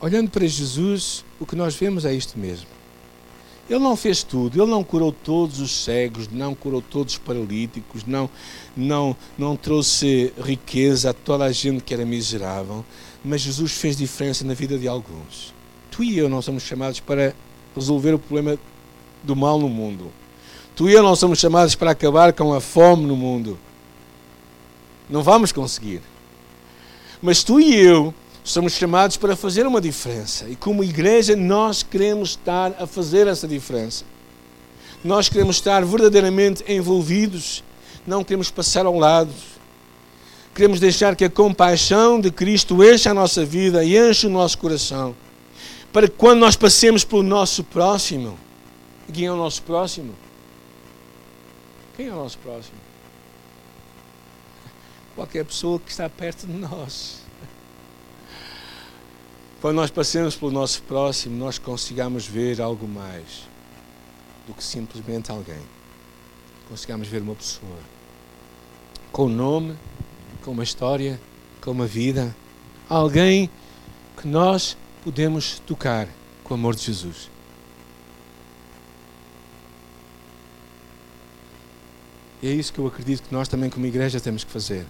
Olhando 0.00 0.30
para 0.30 0.46
Jesus, 0.46 1.24
o 1.38 1.46
que 1.46 1.54
nós 1.54 1.74
vemos 1.76 2.04
é 2.04 2.12
isto 2.12 2.38
mesmo. 2.38 2.66
Ele 3.70 3.78
não 3.78 3.96
fez 3.96 4.22
tudo, 4.24 4.60
ele 4.60 4.70
não 4.70 4.82
curou 4.82 5.12
todos 5.12 5.60
os 5.60 5.84
cegos, 5.84 6.28
não 6.28 6.54
curou 6.54 6.82
todos 6.82 7.14
os 7.14 7.18
paralíticos, 7.18 8.04
não, 8.04 8.28
não, 8.76 9.16
não 9.38 9.56
trouxe 9.56 10.32
riqueza 10.44 11.10
a 11.10 11.14
toda 11.14 11.44
a 11.44 11.52
gente 11.52 11.82
que 11.84 11.94
era 11.94 12.04
miserável, 12.04 12.84
mas 13.24 13.40
Jesus 13.40 13.72
fez 13.72 13.96
diferença 13.96 14.44
na 14.44 14.52
vida 14.52 14.76
de 14.76 14.88
alguns. 14.88 15.54
Tu 15.90 16.02
e 16.02 16.18
eu 16.18 16.28
não 16.28 16.42
somos 16.42 16.64
chamados 16.64 16.98
para 16.98 17.34
resolver 17.74 18.14
o 18.14 18.18
problema 18.18 18.58
do 19.22 19.36
mal 19.36 19.58
no 19.58 19.68
mundo. 19.68 20.10
Tu 20.74 20.88
e 20.88 20.92
eu 20.92 21.02
não 21.02 21.14
somos 21.14 21.38
chamados 21.38 21.76
para 21.76 21.92
acabar 21.92 22.32
com 22.32 22.52
a 22.52 22.60
fome 22.60 23.06
no 23.06 23.16
mundo. 23.16 23.58
Não 25.08 25.22
vamos 25.22 25.52
conseguir. 25.52 26.02
Mas 27.22 27.44
tu 27.44 27.60
e 27.60 27.74
eu 27.74 28.12
somos 28.42 28.72
chamados 28.72 29.16
para 29.16 29.36
fazer 29.36 29.64
uma 29.64 29.80
diferença. 29.80 30.48
E 30.48 30.56
como 30.56 30.82
igreja, 30.82 31.36
nós 31.36 31.82
queremos 31.82 32.30
estar 32.30 32.74
a 32.80 32.86
fazer 32.86 33.28
essa 33.28 33.46
diferença. 33.46 34.04
Nós 35.04 35.28
queremos 35.28 35.56
estar 35.56 35.84
verdadeiramente 35.84 36.64
envolvidos, 36.66 37.62
não 38.04 38.24
queremos 38.24 38.50
passar 38.50 38.86
ao 38.86 38.98
lado. 38.98 39.32
Queremos 40.54 40.80
deixar 40.80 41.14
que 41.16 41.24
a 41.24 41.30
compaixão 41.30 42.20
de 42.20 42.30
Cristo 42.30 42.84
encha 42.84 43.10
a 43.10 43.14
nossa 43.14 43.44
vida 43.44 43.84
e 43.84 43.96
enche 43.96 44.26
o 44.26 44.30
nosso 44.30 44.58
coração. 44.58 45.14
Para 45.92 46.08
que 46.08 46.16
quando 46.16 46.40
nós 46.40 46.56
passemos 46.56 47.04
pelo 47.04 47.22
nosso 47.22 47.62
próximo, 47.64 48.38
quem 49.12 49.26
é 49.26 49.32
o 49.32 49.36
nosso 49.36 49.62
próximo? 49.62 50.14
Quem 51.96 52.08
é 52.08 52.12
o 52.12 52.16
nosso 52.16 52.38
próximo? 52.38 52.76
Qualquer 55.14 55.44
pessoa 55.44 55.78
que 55.78 55.90
está 55.90 56.08
perto 56.08 56.46
de 56.46 56.52
nós. 56.52 57.22
Quando 59.60 59.76
nós 59.76 59.90
passemos 59.90 60.34
pelo 60.34 60.50
nosso 60.50 60.82
próximo, 60.82 61.36
nós 61.36 61.58
consigamos 61.58 62.26
ver 62.26 62.60
algo 62.60 62.88
mais 62.88 63.46
do 64.46 64.54
que 64.54 64.64
simplesmente 64.64 65.30
alguém. 65.30 65.62
Consigamos 66.68 67.06
ver 67.06 67.22
uma 67.22 67.34
pessoa 67.34 67.78
com 69.12 69.26
um 69.26 69.28
nome, 69.28 69.76
com 70.42 70.50
uma 70.50 70.64
história, 70.64 71.20
com 71.60 71.70
uma 71.70 71.86
vida. 71.86 72.34
Alguém 72.88 73.48
que 74.20 74.26
nós 74.26 74.76
podemos 75.04 75.60
tocar 75.60 76.08
com 76.42 76.54
o 76.54 76.56
amor 76.56 76.74
de 76.74 76.82
Jesus. 76.82 77.30
E 82.42 82.48
é 82.48 82.50
isso 82.52 82.72
que 82.72 82.80
eu 82.80 82.86
acredito 82.88 83.22
que 83.22 83.32
nós 83.32 83.46
também, 83.46 83.70
como 83.70 83.86
igreja, 83.86 84.18
temos 84.18 84.42
que 84.42 84.50
fazer. 84.50 84.84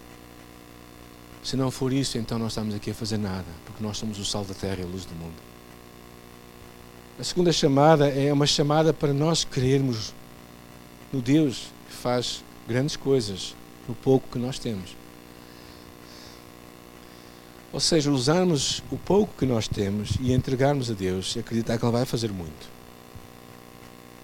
Se 1.42 1.56
não 1.56 1.70
for 1.70 1.92
isso, 1.92 2.18
então 2.18 2.38
não 2.38 2.46
estamos 2.46 2.74
aqui 2.74 2.92
a 2.92 2.94
fazer 2.94 3.18
nada, 3.18 3.46
porque 3.64 3.82
nós 3.82 3.98
somos 3.98 4.18
o 4.18 4.24
sal 4.24 4.44
da 4.44 4.54
terra 4.54 4.78
e 4.80 4.82
a 4.82 4.86
luz 4.86 5.04
do 5.04 5.14
mundo. 5.14 5.34
A 7.18 7.24
segunda 7.24 7.52
chamada 7.52 8.08
é 8.08 8.32
uma 8.32 8.46
chamada 8.46 8.92
para 8.92 9.12
nós 9.12 9.44
crermos 9.44 10.14
no 11.12 11.20
Deus 11.20 11.72
que 11.88 11.94
faz 11.94 12.44
grandes 12.66 12.96
coisas 12.96 13.54
no 13.88 13.94
pouco 13.94 14.28
que 14.30 14.38
nós 14.38 14.58
temos. 14.58 14.96
Ou 17.72 17.80
seja, 17.80 18.10
usarmos 18.10 18.82
o 18.90 18.98
pouco 18.98 19.34
que 19.36 19.46
nós 19.46 19.66
temos 19.66 20.16
e 20.20 20.32
entregarmos 20.32 20.90
a 20.90 20.94
Deus 20.94 21.34
e 21.34 21.40
acreditar 21.40 21.78
que 21.78 21.84
Ele 21.84 21.92
vai 21.92 22.04
fazer 22.04 22.30
muito. 22.30 22.70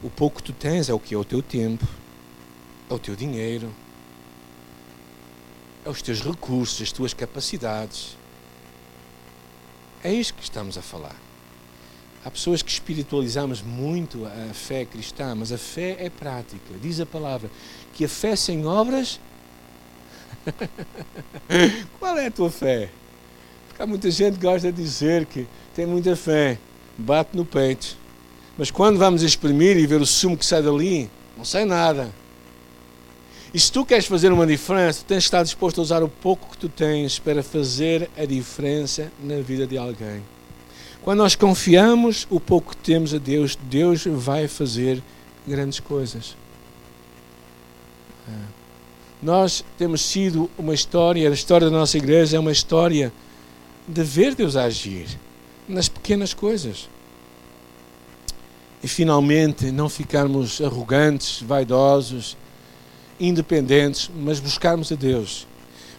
O 0.03 0.11
pouco 0.11 0.37
que 0.37 0.45
tu 0.45 0.53
tens 0.53 0.89
é 0.89 0.95
o 0.95 1.01
que 1.01 1.15
é 1.15 1.19
o 1.19 1.25
teu 1.25 1.43
tempo, 1.43 1.87
é 2.89 2.95
o 2.95 2.99
teu 2.99 3.17
dinheiro, 3.17 3.75
é 5.89 5.91
os 5.91 6.03
teus 6.03 6.21
recursos, 6.21 6.83
as 6.83 6.93
tuas 6.93 7.15
capacidades. 7.15 8.17
É 10.05 10.13
isto 10.13 10.35
que 10.35 10.43
estamos 10.43 10.77
a 10.77 10.83
falar. 10.83 11.17
Há 12.23 12.31
pessoas 12.31 12.61
que 12.61 12.71
espiritualizamos 12.71 13.63
muito 13.63 14.27
a 14.27 14.53
fé 14.53 14.85
cristã, 14.85 15.35
mas 15.35 15.51
a 15.51 15.57
fé 15.57 15.97
é 15.99 16.11
prática. 16.11 16.75
Diz 16.81 17.01
a 17.01 17.07
palavra 17.07 17.51
que 17.95 18.05
a 18.05 18.09
fé 18.09 18.37
sem 18.37 18.67
obras. 18.67 19.19
Qual 21.99 22.19
é 22.19 22.27
a 22.27 22.31
tua 22.31 22.51
fé? 22.51 22.91
Porque 23.69 23.83
há 23.83 23.87
muita 23.87 24.11
gente 24.11 24.35
que 24.35 24.45
gosta 24.45 24.71
de 24.71 24.83
dizer 24.83 25.25
que 25.25 25.47
tem 25.75 25.87
muita 25.87 26.15
fé, 26.15 26.59
bate 26.99 27.35
no 27.35 27.47
peito, 27.47 27.97
Mas 28.59 28.71
quando 28.71 28.99
vamos 28.99 29.23
exprimir 29.23 29.79
e 29.79 29.87
ver 29.87 30.03
o 30.03 30.07
sumo 30.07 30.37
que 30.37 30.45
sai 30.45 30.63
dali, 30.63 31.11
não 31.37 31.45
sai 31.47 31.65
nada. 31.65 32.13
E 33.53 33.59
se 33.59 33.73
tu 33.73 33.85
queres 33.85 34.07
fazer 34.07 34.31
uma 34.31 34.47
diferença, 34.47 35.05
tens 35.07 35.23
de 35.23 35.25
estar 35.25 35.43
disposto 35.43 35.81
a 35.81 35.83
usar 35.83 36.03
o 36.03 36.09
pouco 36.09 36.51
que 36.51 36.59
tu 36.59 36.69
tens 36.69 37.19
para 37.19 37.43
fazer 37.43 38.11
a 38.17 38.25
diferença 38.25 39.11
na 39.23 39.37
vida 39.41 39.67
de 39.67 39.79
alguém. 39.79 40.23
Quando 41.03 41.19
nós 41.19 41.35
confiamos 41.35 42.27
o 42.29 42.39
pouco 42.39 42.71
que 42.71 42.77
temos 42.77 43.15
a 43.15 43.19
Deus, 43.19 43.57
Deus 43.57 44.05
vai 44.05 44.47
fazer 44.47 45.03
grandes 45.47 45.81
coisas. 45.81 46.37
É. 48.29 48.33
Nós 49.23 49.65
temos 49.79 50.03
sido 50.03 50.51
uma 50.59 50.75
história, 50.75 51.29
a 51.29 51.33
história 51.33 51.71
da 51.71 51.77
nossa 51.77 51.97
igreja 51.97 52.37
é 52.37 52.41
uma 52.41 52.53
história 52.53 53.11
de 53.87 54.03
ver 54.03 54.35
Deus 54.35 54.55
agir 54.55 55.07
nas 55.67 55.89
pequenas 55.89 56.35
coisas. 56.35 56.89
E 58.83 58.87
finalmente 58.87 59.73
não 59.73 59.89
ficarmos 59.89 60.61
arrogantes, 60.61 61.43
vaidosos, 61.43 62.37
independentes, 63.21 64.11
mas 64.15 64.41
buscarmos 64.41 64.91
a 64.93 64.95
Deus. 64.95 65.47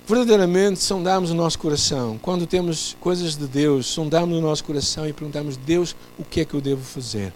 Verdadeiramente 0.07 0.79
sondarmos 0.79 1.31
o 1.31 1.35
nosso 1.35 1.59
coração. 1.59 2.17
Quando 2.17 2.47
temos 2.47 2.97
coisas 2.99 3.35
de 3.35 3.47
Deus, 3.47 3.85
sondamos 3.85 4.37
o 4.37 4.41
nosso 4.41 4.63
coração 4.63 5.07
e 5.07 5.13
perguntamos: 5.13 5.55
Deus, 5.55 5.95
o 6.17 6.23
que 6.23 6.41
é 6.41 6.45
que 6.45 6.53
eu 6.53 6.61
devo 6.61 6.83
fazer? 6.83 7.31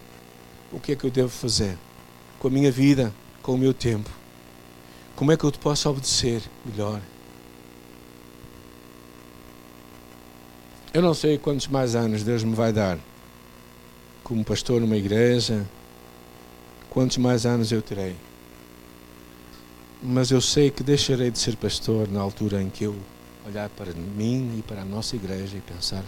O 0.71 0.79
que 0.79 0.91
é 0.91 0.95
que 0.95 1.05
eu 1.05 1.11
devo 1.11 1.29
fazer? 1.29 1.77
Com 2.39 2.47
a 2.47 2.51
minha 2.51 2.71
vida, 2.71 3.13
com 3.41 3.53
o 3.53 3.57
meu 3.57 3.73
tempo. 3.73 4.09
Como 5.15 5.31
é 5.31 5.37
que 5.37 5.43
eu 5.43 5.51
te 5.51 5.59
posso 5.59 5.87
obedecer 5.89 6.41
melhor? 6.65 6.99
Eu 10.91 11.01
não 11.01 11.13
sei 11.13 11.37
quantos 11.37 11.67
mais 11.67 11.95
anos 11.95 12.23
Deus 12.23 12.43
me 12.43 12.55
vai 12.55 12.73
dar 12.73 12.97
como 14.23 14.43
pastor 14.43 14.79
numa 14.79 14.95
igreja, 14.95 15.65
quantos 16.89 17.17
mais 17.17 17.45
anos 17.45 17.71
eu 17.71 17.81
terei. 17.81 18.15
Mas 20.05 20.31
eu 20.31 20.41
sei 20.41 20.69
que 20.69 20.83
deixarei 20.83 21.31
de 21.31 21.39
ser 21.39 21.55
pastor 21.55 22.09
na 22.09 22.19
altura 22.19 22.61
em 22.61 22.69
que 22.69 22.83
eu 22.83 22.93
olhar 23.47 23.69
para 23.69 23.93
mim 23.93 24.57
e 24.59 24.61
para 24.61 24.81
a 24.81 24.85
nossa 24.85 25.15
igreja 25.15 25.55
e 25.55 25.61
pensar 25.61 26.03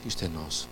que 0.00 0.06
isto 0.06 0.24
é 0.24 0.28
nosso. 0.28 0.68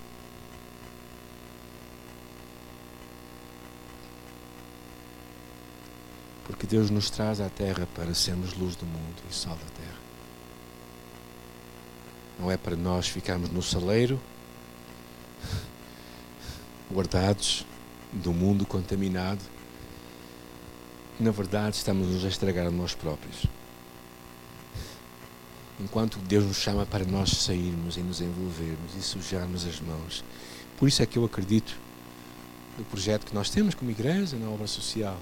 Porque 6.44 6.64
Deus 6.64 6.88
nos 6.88 7.10
traz 7.10 7.40
à 7.40 7.48
terra 7.48 7.88
para 7.96 8.14
sermos 8.14 8.54
luz 8.54 8.76
do 8.76 8.86
mundo 8.86 9.20
e 9.28 9.34
sal 9.34 9.56
da 9.56 9.82
terra. 9.82 9.98
Não 12.38 12.48
é 12.48 12.56
para 12.56 12.76
nós 12.76 13.08
ficarmos 13.08 13.50
no 13.50 13.60
saleiro, 13.60 14.20
guardados 16.92 17.66
do 18.12 18.32
mundo 18.32 18.64
contaminado. 18.64 19.40
Na 21.22 21.30
verdade, 21.30 21.76
estamos 21.76 22.08
nos 22.08 22.24
a 22.24 22.28
estragar 22.28 22.66
a 22.66 22.70
nós 22.70 22.94
próprios. 22.94 23.46
Enquanto 25.80 26.18
Deus 26.18 26.44
nos 26.44 26.56
chama 26.56 26.84
para 26.84 27.04
nós 27.04 27.30
sairmos 27.30 27.96
e 27.96 28.00
nos 28.00 28.20
envolvermos 28.20 28.94
e 28.98 29.02
sujarmos 29.02 29.66
as 29.66 29.80
mãos. 29.80 30.24
Por 30.76 30.88
isso 30.88 31.02
é 31.02 31.06
que 31.06 31.18
eu 31.18 31.24
acredito 31.24 31.78
no 32.76 32.84
projeto 32.84 33.26
que 33.26 33.34
nós 33.34 33.50
temos 33.50 33.74
como 33.74 33.90
igreja, 33.90 34.36
na 34.36 34.48
obra 34.48 34.66
social. 34.66 35.18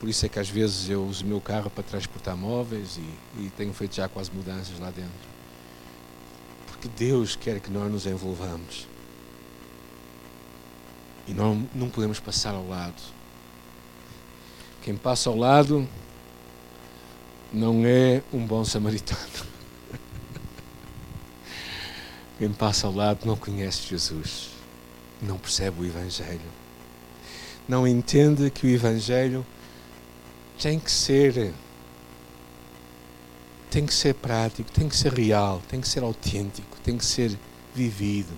Por 0.00 0.08
isso 0.08 0.24
é 0.24 0.28
que 0.28 0.38
às 0.38 0.48
vezes 0.48 0.88
eu 0.88 1.04
uso 1.04 1.24
o 1.24 1.28
meu 1.28 1.40
carro 1.40 1.70
para 1.70 1.84
transportar 1.84 2.36
móveis 2.36 2.96
e, 2.96 3.42
e 3.42 3.50
tenho 3.50 3.72
feito 3.72 3.94
já 3.94 4.08
quase 4.08 4.32
mudanças 4.32 4.78
lá 4.78 4.90
dentro 4.90 5.32
que 6.82 6.88
Deus 6.88 7.36
quer 7.36 7.60
que 7.60 7.70
nós 7.70 7.90
nos 7.90 8.06
envolvamos. 8.06 8.88
E 11.28 11.32
não, 11.32 11.68
não 11.72 11.88
podemos 11.88 12.18
passar 12.18 12.54
ao 12.54 12.66
lado. 12.66 13.00
Quem 14.82 14.96
passa 14.96 15.30
ao 15.30 15.36
lado 15.36 15.88
não 17.52 17.86
é 17.86 18.20
um 18.32 18.44
bom 18.44 18.64
samaritano. 18.64 19.20
Quem 22.36 22.52
passa 22.52 22.88
ao 22.88 22.92
lado 22.92 23.24
não 23.24 23.36
conhece 23.36 23.86
Jesus, 23.88 24.50
não 25.20 25.38
percebe 25.38 25.82
o 25.82 25.84
Evangelho, 25.84 26.40
não 27.68 27.86
entende 27.86 28.50
que 28.50 28.66
o 28.66 28.70
Evangelho 28.70 29.46
tem 30.60 30.80
que 30.80 30.90
ser 30.90 31.54
tem 33.70 33.86
que 33.86 33.94
ser 33.94 34.14
prático, 34.14 34.70
tem 34.70 34.88
que 34.88 34.96
ser 34.96 35.14
real, 35.14 35.62
tem 35.68 35.80
que 35.80 35.88
ser 35.88 36.02
autêntico, 36.02 36.76
tem 36.84 36.98
que 36.98 37.06
ser 37.06 37.38
vivido, 37.74 38.34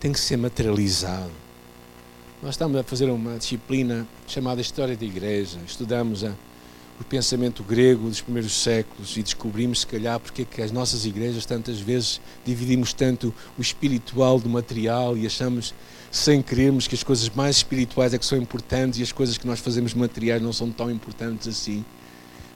tem 0.00 0.10
que 0.10 0.18
ser 0.18 0.36
materializado. 0.36 1.41
Nós 2.42 2.54
estamos 2.54 2.76
a 2.76 2.82
fazer 2.82 3.08
uma 3.08 3.38
disciplina 3.38 4.04
chamada 4.26 4.60
História 4.60 4.96
da 4.96 5.04
Igreja. 5.04 5.60
Estudamos 5.64 6.24
a, 6.24 6.34
o 7.00 7.04
pensamento 7.04 7.62
grego 7.62 8.08
dos 8.08 8.20
primeiros 8.20 8.52
séculos 8.60 9.16
e 9.16 9.22
descobrimos, 9.22 9.82
se 9.82 9.86
calhar, 9.86 10.18
porque 10.18 10.42
é 10.42 10.44
que 10.44 10.60
as 10.60 10.72
nossas 10.72 11.06
igrejas 11.06 11.46
tantas 11.46 11.78
vezes 11.78 12.20
dividimos 12.44 12.92
tanto 12.92 13.32
o 13.56 13.62
espiritual 13.62 14.40
do 14.40 14.48
material 14.48 15.16
e 15.16 15.24
achamos, 15.24 15.72
sem 16.10 16.42
querermos, 16.42 16.88
que 16.88 16.96
as 16.96 17.04
coisas 17.04 17.30
mais 17.30 17.58
espirituais 17.58 18.12
é 18.12 18.18
que 18.18 18.26
são 18.26 18.36
importantes 18.36 18.98
e 18.98 19.04
as 19.04 19.12
coisas 19.12 19.38
que 19.38 19.46
nós 19.46 19.60
fazemos 19.60 19.94
materiais 19.94 20.42
não 20.42 20.52
são 20.52 20.68
tão 20.68 20.90
importantes 20.90 21.46
assim 21.46 21.84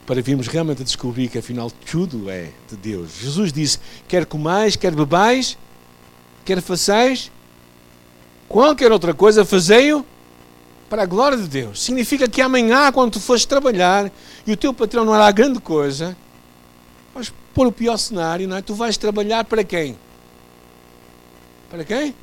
para 0.05 0.20
virmos 0.20 0.49
realmente 0.49 0.83
a 0.83 0.85
descobrir 0.85 1.29
que 1.29 1.38
afinal 1.38 1.70
tudo 1.70 2.29
é 2.29 2.51
de 2.68 2.77
Deus. 2.77 3.20
Jesus 3.20 3.53
disse: 3.53 3.79
quer 4.09 4.27
comais, 4.27 4.75
quer 4.75 4.92
bebais, 4.92 5.57
quer 6.44 6.61
façais, 6.61 7.31
qualquer 8.49 8.93
outra 8.93 9.15
coisa, 9.15 9.45
fazei-o 9.45 10.05
para 10.89 11.03
a 11.03 11.07
glória 11.07 11.37
de 11.37 11.49
Deus. 11.49 11.83
Significa 11.83 12.29
que 12.29 12.41
amanhã, 12.41 12.91
quando 12.93 13.13
tu 13.13 13.21
fores 13.21 13.45
trabalhar 13.45 14.11
e 14.47 14.53
o 14.53 14.57
teu 14.57 14.73
patrão 14.73 15.05
não 15.05 15.15
era 15.15 15.31
grande 15.31 15.61
coisa, 15.61 16.17
vais 17.15 17.33
pôr 17.55 17.67
o 17.67 17.73
pior 17.73 17.97
cenário, 17.97 18.47
não 18.47 18.57
é? 18.57 18.63
Tu 18.63 18.75
vais 18.75 18.97
trabalhar 18.97 19.45
para 19.45 19.65
quem? 19.65 19.99
Para 21.71 21.85
quem? 21.85 22.15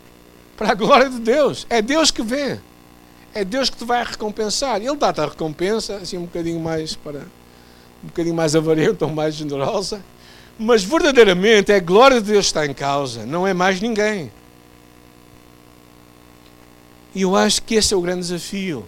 Para 0.55 0.71
a 0.71 0.73
glória 0.73 1.09
de 1.09 1.19
Deus. 1.19 1.67
É 1.69 1.81
Deus 1.81 2.11
que 2.11 2.21
vê. 2.21 2.59
É 3.33 3.43
Deus 3.43 3.69
que 3.69 3.77
te 3.77 3.83
vai 3.83 4.03
recompensar. 4.03 4.77
Ele 4.81 4.95
dá-te 4.95 5.21
a 5.21 5.25
recompensa, 5.25 5.95
assim 5.95 6.17
um 6.17 6.25
bocadinho 6.25 6.59
mais 6.59 6.95
para 6.95 7.21
um 8.03 8.07
bocadinho 8.07 8.35
mais 8.35 8.55
avarenta 8.55 9.05
ou 9.05 9.11
mais 9.11 9.33
generosa, 9.33 10.03
mas 10.59 10.83
verdadeiramente 10.83 11.71
é 11.71 11.75
a 11.75 11.79
glória 11.79 12.21
de 12.21 12.31
Deus 12.33 12.45
que 12.45 12.49
está 12.49 12.65
em 12.65 12.73
causa, 12.73 13.25
não 13.25 13.47
é 13.47 13.53
mais 13.53 13.79
ninguém. 13.79 14.31
E 17.13 17.21
eu 17.21 17.35
acho 17.35 17.61
que 17.61 17.75
esse 17.75 17.93
é 17.93 17.97
o 17.97 18.01
grande 18.01 18.21
desafio 18.21 18.85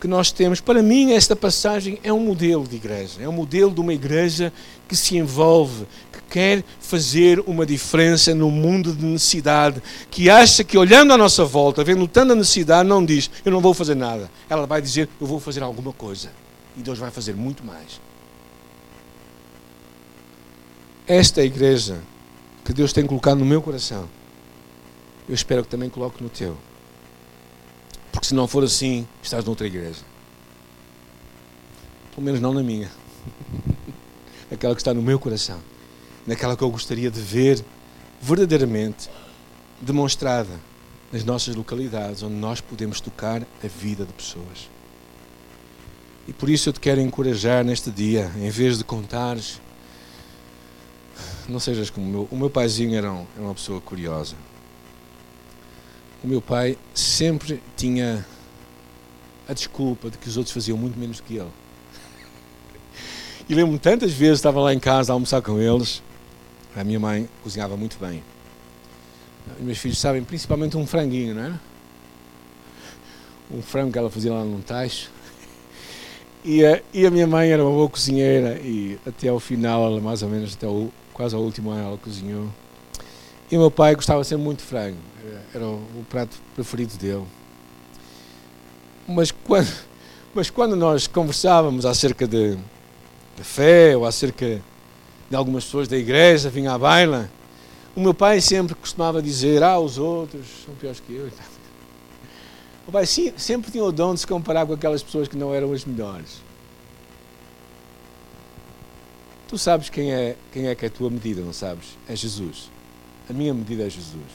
que 0.00 0.08
nós 0.08 0.32
temos. 0.32 0.60
Para 0.60 0.82
mim, 0.82 1.12
esta 1.12 1.36
passagem 1.36 1.98
é 2.02 2.12
um 2.12 2.20
modelo 2.20 2.66
de 2.66 2.76
igreja, 2.76 3.20
é 3.20 3.28
um 3.28 3.32
modelo 3.32 3.70
de 3.70 3.80
uma 3.80 3.92
igreja 3.92 4.52
que 4.88 4.96
se 4.96 5.16
envolve, 5.16 5.86
que 6.10 6.20
quer 6.30 6.64
fazer 6.80 7.40
uma 7.40 7.66
diferença 7.66 8.34
no 8.34 8.50
mundo 8.50 8.94
de 8.94 9.04
necessidade, 9.04 9.82
que 10.10 10.30
acha 10.30 10.64
que 10.64 10.78
olhando 10.78 11.12
à 11.12 11.18
nossa 11.18 11.44
volta, 11.44 11.84
vendo 11.84 12.08
tanta 12.08 12.34
necessidade, 12.34 12.88
não 12.88 13.04
diz, 13.04 13.30
eu 13.44 13.52
não 13.52 13.60
vou 13.60 13.74
fazer 13.74 13.94
nada. 13.94 14.30
Ela 14.48 14.66
vai 14.66 14.80
dizer, 14.80 15.08
eu 15.20 15.26
vou 15.26 15.38
fazer 15.38 15.62
alguma 15.62 15.92
coisa. 15.92 16.30
E 16.76 16.80
Deus 16.80 16.98
vai 16.98 17.10
fazer 17.10 17.34
muito 17.34 17.64
mais. 17.64 18.00
Esta 21.06 21.40
é 21.40 21.42
a 21.42 21.46
igreja 21.46 22.00
que 22.64 22.72
Deus 22.72 22.92
tem 22.92 23.04
colocado 23.04 23.38
no 23.38 23.44
meu 23.44 23.60
coração. 23.60 24.08
Eu 25.28 25.34
espero 25.34 25.62
que 25.62 25.68
também 25.68 25.90
coloque 25.90 26.22
no 26.22 26.28
teu. 26.28 26.56
Porque 28.12 28.26
se 28.26 28.34
não 28.34 28.46
for 28.46 28.64
assim, 28.64 29.06
estás 29.22 29.44
noutra 29.44 29.66
igreja. 29.66 30.00
Pelo 32.14 32.24
menos 32.24 32.40
não 32.40 32.52
na 32.52 32.62
minha. 32.62 32.90
Aquela 34.50 34.74
que 34.74 34.80
está 34.80 34.92
no 34.92 35.02
meu 35.02 35.18
coração. 35.18 35.58
Naquela 36.26 36.56
que 36.56 36.62
eu 36.62 36.70
gostaria 36.70 37.10
de 37.10 37.20
ver 37.20 37.64
verdadeiramente 38.20 39.08
demonstrada 39.80 40.60
nas 41.12 41.24
nossas 41.24 41.56
localidades, 41.56 42.22
onde 42.22 42.34
nós 42.34 42.60
podemos 42.60 43.00
tocar 43.00 43.42
a 43.42 43.66
vida 43.66 44.04
de 44.04 44.12
pessoas. 44.12 44.68
E 46.28 46.32
por 46.32 46.48
isso 46.48 46.68
eu 46.68 46.72
te 46.72 46.80
quero 46.80 47.00
encorajar 47.00 47.64
neste 47.64 47.90
dia, 47.90 48.30
em 48.36 48.50
vez 48.50 48.78
de 48.78 48.84
contares 48.84 49.60
não 51.50 51.58
sejas 51.58 51.90
como 51.90 52.06
o 52.06 52.10
meu. 52.10 52.28
O 52.30 52.36
meu 52.36 52.48
paizinho 52.48 52.96
era, 52.96 53.12
um, 53.12 53.26
uma 53.36 53.54
pessoa 53.54 53.80
curiosa. 53.80 54.36
O 56.22 56.26
meu 56.26 56.42
pai 56.42 56.76
sempre 56.94 57.62
tinha 57.76 58.26
a 59.48 59.52
desculpa 59.52 60.10
de 60.10 60.18
que 60.18 60.28
os 60.28 60.36
outros 60.36 60.52
faziam 60.52 60.76
muito 60.76 60.98
menos 60.98 61.20
que 61.20 61.36
ele. 61.36 61.50
E 63.48 63.54
lembro-me 63.54 63.78
tantas 63.78 64.12
vezes, 64.12 64.38
estava 64.38 64.60
lá 64.60 64.72
em 64.72 64.78
casa 64.78 65.12
a 65.12 65.14
almoçar 65.14 65.42
com 65.42 65.58
eles. 65.58 66.02
A 66.76 66.84
minha 66.84 67.00
mãe 67.00 67.28
cozinhava 67.42 67.76
muito 67.76 67.98
bem. 67.98 68.22
Os 69.58 69.64
meus 69.64 69.78
filhos 69.78 69.98
sabem 69.98 70.22
principalmente 70.22 70.76
um 70.76 70.86
franguinho, 70.86 71.34
não 71.34 71.44
é? 71.44 71.52
Um 73.50 73.62
frango 73.62 73.90
que 73.90 73.98
ela 73.98 74.10
fazia 74.10 74.32
lá 74.32 74.44
num 74.44 74.60
tacho. 74.60 75.10
E 76.44 76.64
a, 76.64 76.80
e 76.94 77.04
a 77.04 77.10
minha 77.10 77.26
mãe 77.26 77.50
era 77.50 77.62
uma 77.64 77.72
boa 77.72 77.88
cozinheira 77.88 78.60
e 78.60 78.98
até 79.06 79.28
ao 79.28 79.40
final, 79.40 80.00
mais 80.00 80.22
ou 80.22 80.28
menos 80.28 80.54
até 80.54 80.66
o, 80.66 80.90
quase 81.12 81.34
ao 81.34 81.42
último 81.42 81.70
ano 81.70 81.88
ela 81.88 81.98
cozinhou. 81.98 82.48
E 83.50 83.56
o 83.56 83.60
meu 83.60 83.70
pai 83.70 83.96
gostava 83.96 84.22
sempre 84.22 84.44
muito 84.44 84.60
de 84.60 84.64
frango, 84.64 84.98
era 85.52 85.66
o, 85.66 85.74
o 85.74 86.06
prato 86.08 86.38
preferido 86.54 86.96
dele. 86.96 87.26
Mas 89.08 89.32
quando, 89.32 89.68
mas 90.32 90.50
quando 90.50 90.76
nós 90.76 91.08
conversávamos 91.08 91.84
acerca 91.84 92.28
de, 92.28 92.56
de 93.36 93.42
fé 93.42 93.96
ou 93.96 94.06
acerca 94.06 94.62
de 95.28 95.36
algumas 95.36 95.64
pessoas 95.64 95.88
da 95.88 95.96
igreja, 95.96 96.48
vinha 96.48 96.72
à 96.72 96.78
baila, 96.78 97.28
o 97.96 98.00
meu 98.00 98.14
pai 98.14 98.40
sempre 98.40 98.74
costumava 98.76 99.20
dizer: 99.20 99.64
Ah, 99.64 99.80
os 99.80 99.98
outros 99.98 100.46
são 100.64 100.74
piores 100.74 101.00
que 101.00 101.12
eu. 101.12 101.28
O 102.88 102.92
pai 102.92 103.04
sempre 103.06 103.70
tinha 103.70 103.84
o 103.84 103.92
dom 103.92 104.14
de 104.14 104.20
se 104.20 104.26
comparar 104.26 104.66
com 104.66 104.72
aquelas 104.72 105.00
pessoas 105.00 105.28
que 105.28 105.36
não 105.36 105.54
eram 105.54 105.72
as 105.72 105.84
melhores. 105.84 106.42
Tu 109.46 109.56
sabes 109.56 109.88
quem 109.90 110.12
é, 110.12 110.34
quem 110.50 110.66
é 110.66 110.74
que 110.74 110.86
é 110.86 110.88
a 110.88 110.90
tua 110.90 111.08
medida, 111.08 111.40
não 111.40 111.52
sabes? 111.52 111.96
É 112.08 112.16
Jesus. 112.16 112.68
A 113.30 113.32
minha 113.32 113.54
medida 113.54 113.86
é 113.86 113.88
Jesus. 113.88 114.26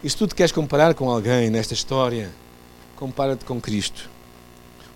E 0.00 0.08
se 0.08 0.16
tu 0.16 0.28
te 0.28 0.34
queres 0.36 0.52
comparar 0.52 0.94
com 0.94 1.10
alguém 1.10 1.50
nesta 1.50 1.74
história, 1.74 2.30
compara-te 2.94 3.44
com 3.44 3.60
Cristo. 3.60 4.08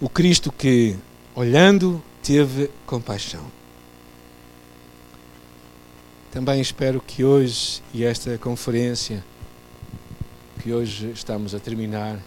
O 0.01 0.09
Cristo 0.09 0.53
que, 0.53 0.97
olhando, 1.35 2.01
teve 2.23 2.71
compaixão. 2.87 3.45
Também 6.31 6.61
espero 6.61 7.01
que 7.01 7.25
hoje 7.25 7.83
e 7.93 8.05
esta 8.05 8.39
conferência 8.39 9.25
que 10.63 10.73
hoje 10.73 11.11
estamos 11.11 11.57
a 11.57 11.59
terminar 11.59 12.21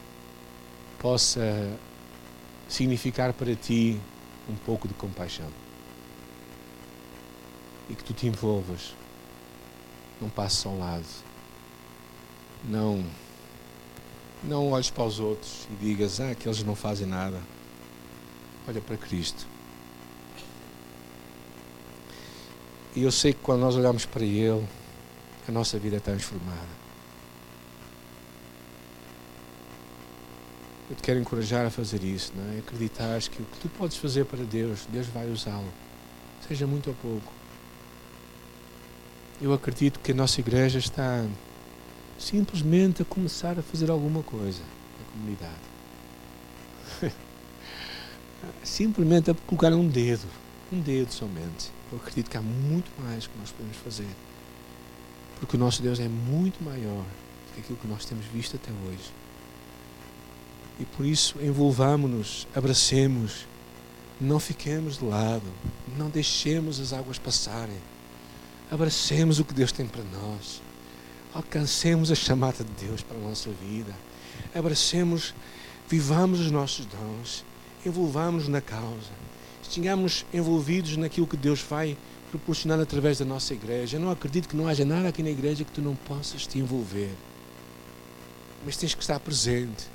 possa 1.00 1.72
significar 2.68 3.32
para 3.32 3.56
ti 3.56 3.98
um 4.50 4.56
pouco 4.56 4.86
de 4.86 4.94
compaixão. 4.96 5.48
E 7.90 7.96
que 7.96 8.04
tu 8.04 8.12
te 8.12 8.28
envolvas. 8.28 9.00
Não 10.22 10.30
passes 10.30 10.66
ao 10.66 10.78
lado. 10.78 11.06
Não 12.64 13.04
não 14.44 14.72
olhes 14.72 14.90
para 14.90 15.04
os 15.04 15.20
outros 15.20 15.68
e 15.70 15.86
digas, 15.86 16.20
ah, 16.20 16.34
que 16.34 16.48
eles 16.48 16.64
não 16.64 16.76
fazem 16.76 17.06
nada. 17.06 17.40
Olha 18.68 18.82
para 18.82 18.98
Cristo. 18.98 19.46
E 22.96 23.04
eu 23.04 23.12
sei 23.12 23.34
que 23.34 23.40
quando 23.40 23.62
nós 23.62 23.76
olhamos 23.76 24.06
para 24.06 24.24
Ele, 24.24 24.68
a 25.48 25.52
nossa 25.52 25.78
vida 25.80 25.98
é 25.98 26.00
transformada. 26.00 26.82
Eu 30.90 30.96
te 30.96 31.04
quero 31.04 31.20
encorajar 31.20 31.66
a 31.66 31.70
fazer 31.70 32.04
isso, 32.04 32.34
não 32.36 32.58
é? 32.58 32.62
Que 32.62 32.76
o 32.76 33.46
que 33.46 33.60
tu 33.62 33.70
podes 33.70 33.96
fazer 33.96 34.26
para 34.26 34.44
Deus, 34.44 34.86
Deus 34.92 35.08
vai 35.08 35.30
usá-lo. 35.30 35.72
Seja 36.46 36.68
muito 36.68 36.90
ou 36.90 36.96
pouco. 36.96 37.41
Eu 39.42 39.54
acredito 39.54 40.00
que 40.00 40.12
a 40.12 40.16
nossa 40.16 40.40
igreja 40.40 40.78
está 40.78 41.26
simplesmente 42.20 43.02
a 43.02 43.06
começar 43.06 43.58
a 43.58 43.64
fazer 43.64 43.90
alguma 43.90 44.22
coisa 44.22 44.62
na 45.00 45.12
comunidade. 45.12 45.72
simplesmente 48.64 49.32
a 49.32 49.34
colocar 49.34 49.74
um 49.74 49.88
dedo, 49.88 50.28
um 50.72 50.80
dedo 50.80 51.12
somente. 51.12 51.72
Eu 51.92 51.98
acredito 51.98 52.30
que 52.30 52.38
há 52.38 52.42
muito 52.42 52.92
mais 53.02 53.26
que 53.26 53.38
nós 53.40 53.52
podemos 53.52 53.78
fazer. 53.78 54.08
Porque 55.40 55.58
o 55.58 55.60
nosso 55.60 55.82
Deus 55.82 56.00
é 56.00 56.08
muito 56.08 56.64
maior 56.64 57.04
do 57.04 57.54
que 57.56 57.62
aquilo 57.62 57.80
que 57.80 57.88
nós 57.88 58.06
temos 58.06 58.26
visto 58.28 58.58
até 58.58 58.72
hoje. 58.72 59.12
E 60.80 60.86
por 60.86 61.04
isso 61.04 61.36
envolvamos-nos, 61.42 62.48
abracemos, 62.56 63.48
não 64.20 64.40
fiquemos 64.40 65.00
de 65.00 65.06
lado, 65.06 65.48
não 65.98 66.10
deixemos 66.10 66.80
as 66.80 66.94
águas 66.94 67.18
passarem. 67.18 67.78
Abracemos 68.72 69.38
o 69.38 69.44
que 69.44 69.54
Deus 69.54 69.74
tem 69.74 69.86
para 69.86 70.02
nós. 70.02 70.62
Alcancemos 71.34 72.10
a 72.10 72.16
chamada 72.16 72.64
de 72.64 72.88
Deus 72.88 73.02
para 73.02 73.18
a 73.18 73.20
nossa 73.22 73.50
vida. 73.50 73.94
Abracemos, 74.56 75.36
vivamos 75.90 76.40
os 76.40 76.50
nossos 76.50 76.86
dons, 76.86 77.44
envolvamos-nos 77.86 78.48
na 78.48 78.62
causa. 78.62 79.12
Estejamos 79.62 80.26
envolvidos 80.34 80.96
naquilo 80.96 81.28
que 81.28 81.36
Deus 81.36 81.62
vai 81.62 81.98
proporcionar 82.30 82.80
através 82.80 83.20
da 83.20 83.26
nossa 83.26 83.54
igreja. 83.54 83.98
Eu 83.98 84.02
não 84.02 84.10
acredito 84.10 84.48
que 84.48 84.56
não 84.56 84.70
haja 84.70 84.86
nada 84.86 85.10
aqui 85.10 85.22
na 85.22 85.30
igreja 85.30 85.66
que 85.66 85.72
tu 85.72 85.82
não 85.82 85.94
possas 85.94 86.48
te 86.48 86.58
envolver. 86.58 87.12
Mas 88.66 88.78
tens 88.78 88.96
que 88.96 89.02
estar 89.02 89.20
presente 89.20 89.86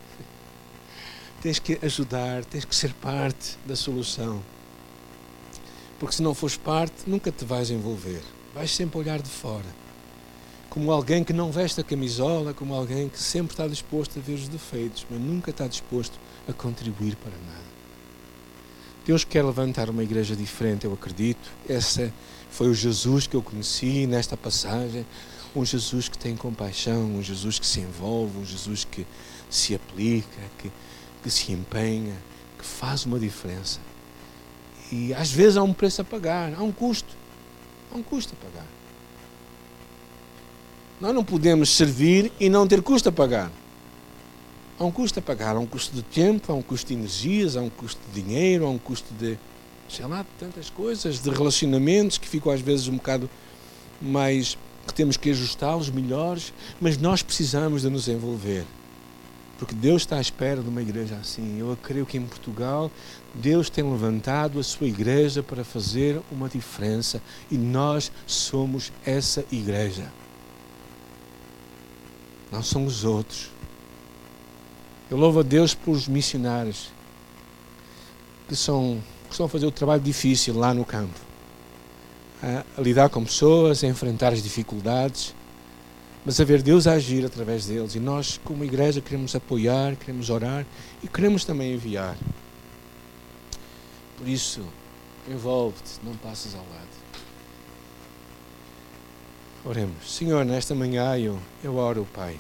tens 1.40 1.58
que 1.58 1.78
ajudar, 1.82 2.44
tens 2.44 2.66
que 2.66 2.76
ser 2.76 2.92
parte 2.92 3.56
da 3.64 3.74
solução. 3.74 4.42
Porque 5.98 6.14
se 6.14 6.22
não 6.22 6.34
fores 6.34 6.58
parte, 6.58 7.08
nunca 7.08 7.32
te 7.32 7.42
vais 7.46 7.70
envolver. 7.70 8.22
Vais 8.56 8.70
sempre 8.70 8.98
olhar 8.98 9.20
de 9.20 9.28
fora. 9.28 9.66
Como 10.70 10.90
alguém 10.90 11.22
que 11.22 11.34
não 11.34 11.52
veste 11.52 11.78
a 11.78 11.84
camisola, 11.84 12.54
como 12.54 12.72
alguém 12.72 13.06
que 13.06 13.18
sempre 13.18 13.52
está 13.52 13.68
disposto 13.68 14.18
a 14.18 14.22
ver 14.22 14.32
os 14.32 14.48
defeitos, 14.48 15.06
mas 15.10 15.20
nunca 15.20 15.50
está 15.50 15.66
disposto 15.66 16.18
a 16.48 16.54
contribuir 16.54 17.16
para 17.16 17.32
nada. 17.32 17.66
Deus 19.04 19.24
quer 19.24 19.44
levantar 19.44 19.90
uma 19.90 20.02
igreja 20.02 20.34
diferente, 20.34 20.86
eu 20.86 20.94
acredito. 20.94 21.50
Esse 21.68 22.10
foi 22.50 22.70
o 22.70 22.74
Jesus 22.74 23.26
que 23.26 23.36
eu 23.36 23.42
conheci 23.42 24.06
nesta 24.06 24.38
passagem. 24.38 25.04
Um 25.54 25.62
Jesus 25.62 26.08
que 26.08 26.16
tem 26.16 26.34
compaixão, 26.34 27.04
um 27.04 27.22
Jesus 27.22 27.58
que 27.58 27.66
se 27.66 27.80
envolve, 27.80 28.38
um 28.38 28.44
Jesus 28.46 28.86
que 28.90 29.06
se 29.50 29.74
aplica, 29.74 30.40
que, 30.56 30.72
que 31.22 31.30
se 31.30 31.52
empenha, 31.52 32.16
que 32.58 32.64
faz 32.64 33.04
uma 33.04 33.20
diferença. 33.20 33.80
E 34.90 35.12
às 35.12 35.30
vezes 35.30 35.58
há 35.58 35.62
um 35.62 35.74
preço 35.74 36.00
a 36.00 36.04
pagar, 36.04 36.54
há 36.54 36.62
um 36.62 36.72
custo. 36.72 37.25
Há 37.96 37.98
um 37.98 38.02
custo 38.02 38.34
a 38.38 38.44
pagar. 38.44 38.66
Nós 41.00 41.14
não 41.14 41.24
podemos 41.24 41.70
servir 41.70 42.30
e 42.38 42.50
não 42.50 42.66
ter 42.66 42.82
custo 42.82 43.08
a 43.08 43.12
pagar. 43.12 43.50
Há 44.78 44.84
um 44.84 44.90
custo 44.90 45.18
a 45.18 45.22
pagar, 45.22 45.56
há 45.56 45.58
um 45.58 45.64
custo 45.64 45.96
de 45.96 46.02
tempo, 46.02 46.52
há 46.52 46.54
um 46.54 46.60
custo 46.60 46.88
de 46.88 46.92
energias, 46.92 47.56
há 47.56 47.62
um 47.62 47.70
custo 47.70 47.98
de 48.12 48.20
dinheiro, 48.20 48.66
há 48.66 48.68
um 48.68 48.76
custo 48.76 49.14
de, 49.14 49.38
sei 49.88 50.04
lá, 50.04 50.20
de 50.20 50.28
tantas 50.38 50.68
coisas, 50.68 51.22
de 51.22 51.30
relacionamentos 51.30 52.18
que 52.18 52.28
ficam 52.28 52.52
às 52.52 52.60
vezes 52.60 52.86
um 52.86 52.96
bocado 52.96 53.30
mais 53.98 54.58
que 54.86 54.92
temos 54.92 55.16
que 55.16 55.30
ajustá-los 55.30 55.88
melhores, 55.88 56.52
mas 56.78 56.98
nós 56.98 57.22
precisamos 57.22 57.80
de 57.80 57.88
nos 57.88 58.08
envolver. 58.08 58.66
Porque 59.58 59.74
Deus 59.74 60.02
está 60.02 60.16
à 60.16 60.20
espera 60.20 60.60
de 60.62 60.68
uma 60.68 60.82
igreja 60.82 61.16
assim. 61.16 61.58
Eu 61.58 61.76
creio 61.82 62.04
que 62.04 62.18
em 62.18 62.26
Portugal 62.26 62.90
Deus 63.34 63.70
tem 63.70 63.84
levantado 63.84 64.58
a 64.58 64.62
sua 64.62 64.86
igreja 64.86 65.42
para 65.42 65.64
fazer 65.64 66.20
uma 66.30 66.48
diferença 66.48 67.22
e 67.50 67.56
nós 67.56 68.12
somos 68.26 68.92
essa 69.04 69.44
igreja. 69.50 70.12
Não 72.52 72.62
somos 72.62 73.04
outros. 73.04 73.50
Eu 75.10 75.16
louvo 75.16 75.40
a 75.40 75.42
Deus 75.42 75.74
pelos 75.74 76.06
missionários 76.06 76.90
que, 78.48 78.56
são, 78.56 79.02
que 79.24 79.32
estão 79.32 79.46
a 79.46 79.48
fazer 79.48 79.66
o 79.66 79.70
trabalho 79.70 80.02
difícil 80.02 80.56
lá 80.58 80.74
no 80.74 80.84
campo. 80.84 81.18
A, 82.42 82.64
a 82.76 82.80
lidar 82.82 83.08
com 83.08 83.24
pessoas, 83.24 83.82
a 83.82 83.86
enfrentar 83.86 84.34
as 84.34 84.42
dificuldades 84.42 85.34
mas 86.26 86.40
a 86.40 86.44
ver 86.44 86.60
Deus 86.60 86.88
agir 86.88 87.24
através 87.24 87.66
deles. 87.66 87.94
E 87.94 88.00
nós, 88.00 88.40
como 88.44 88.64
igreja, 88.64 89.00
queremos 89.00 89.36
apoiar, 89.36 89.94
queremos 89.94 90.28
orar 90.28 90.66
e 91.00 91.06
queremos 91.06 91.44
também 91.44 91.72
enviar. 91.72 92.16
Por 94.18 94.26
isso, 94.26 94.66
envolve-te, 95.28 96.00
não 96.02 96.16
passes 96.16 96.52
ao 96.52 96.62
lado. 96.62 96.88
Oremos. 99.64 100.12
Senhor, 100.12 100.44
nesta 100.44 100.74
manhã 100.74 101.16
eu, 101.16 101.38
eu 101.62 101.76
oro, 101.76 102.04
Pai. 102.12 102.36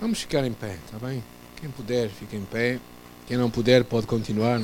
Vamos 0.00 0.20
ficar 0.20 0.44
em 0.44 0.52
pé, 0.52 0.78
está 0.84 0.98
bem? 0.98 1.22
Quem 1.60 1.70
puder, 1.70 2.08
fica 2.08 2.34
em 2.34 2.44
pé. 2.44 2.80
Quem 3.28 3.36
não 3.36 3.48
puder, 3.48 3.84
pode 3.84 4.08
continuar. 4.08 4.60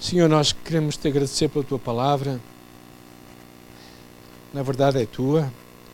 Senhor, 0.00 0.28
nós 0.28 0.52
queremos 0.52 0.96
te 0.96 1.08
agradecer 1.08 1.48
pela 1.48 1.64
tua 1.64 1.78
palavra. 1.78 2.40
Na 4.54 4.62
verdade 4.62 5.02
é 5.02 5.06
tua 5.06 5.52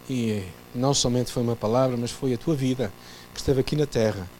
e 0.09 0.42
não 0.74 0.94
somente 0.94 1.32
foi 1.32 1.42
uma 1.42 1.57
palavra, 1.57 1.96
mas 1.96 2.11
foi 2.11 2.34
a 2.34 2.38
tua 2.38 2.55
vida 2.55 2.92
que 3.32 3.40
esteve 3.40 3.61
aqui 3.61 3.74
na 3.74 3.86
terra 3.86 4.30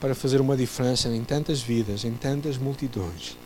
para 0.00 0.14
fazer 0.14 0.40
uma 0.40 0.56
diferença 0.56 1.08
em 1.08 1.22
tantas 1.22 1.62
vidas, 1.62 2.04
em 2.04 2.12
tantas 2.12 2.58
multidões. 2.58 3.36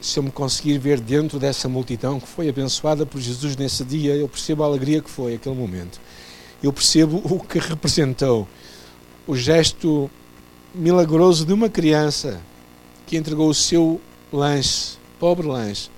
Se 0.00 0.18
eu 0.18 0.22
me 0.22 0.30
conseguir 0.30 0.78
ver 0.78 0.98
dentro 0.98 1.38
dessa 1.38 1.68
multidão 1.68 2.18
que 2.18 2.26
foi 2.26 2.48
abençoada 2.48 3.04
por 3.04 3.20
Jesus 3.20 3.56
nesse 3.56 3.84
dia, 3.84 4.14
eu 4.14 4.28
percebo 4.28 4.62
a 4.62 4.66
alegria 4.66 5.02
que 5.02 5.10
foi 5.10 5.34
aquele 5.34 5.54
momento. 5.54 6.00
Eu 6.62 6.72
percebo 6.72 7.20
o 7.24 7.40
que 7.40 7.58
representou 7.58 8.46
o 9.26 9.36
gesto 9.36 10.10
milagroso 10.74 11.44
de 11.44 11.52
uma 11.52 11.68
criança 11.68 12.40
que 13.06 13.16
entregou 13.16 13.48
o 13.48 13.54
seu 13.54 14.00
lanche, 14.32 14.96
pobre 15.18 15.46
lanche, 15.46 15.90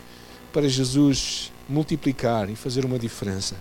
para 0.52 0.68
Jesus 0.68 1.52
multiplicar 1.68 2.48
e 2.50 2.56
fazer 2.56 2.84
uma 2.84 2.98
diferença. 2.98 3.56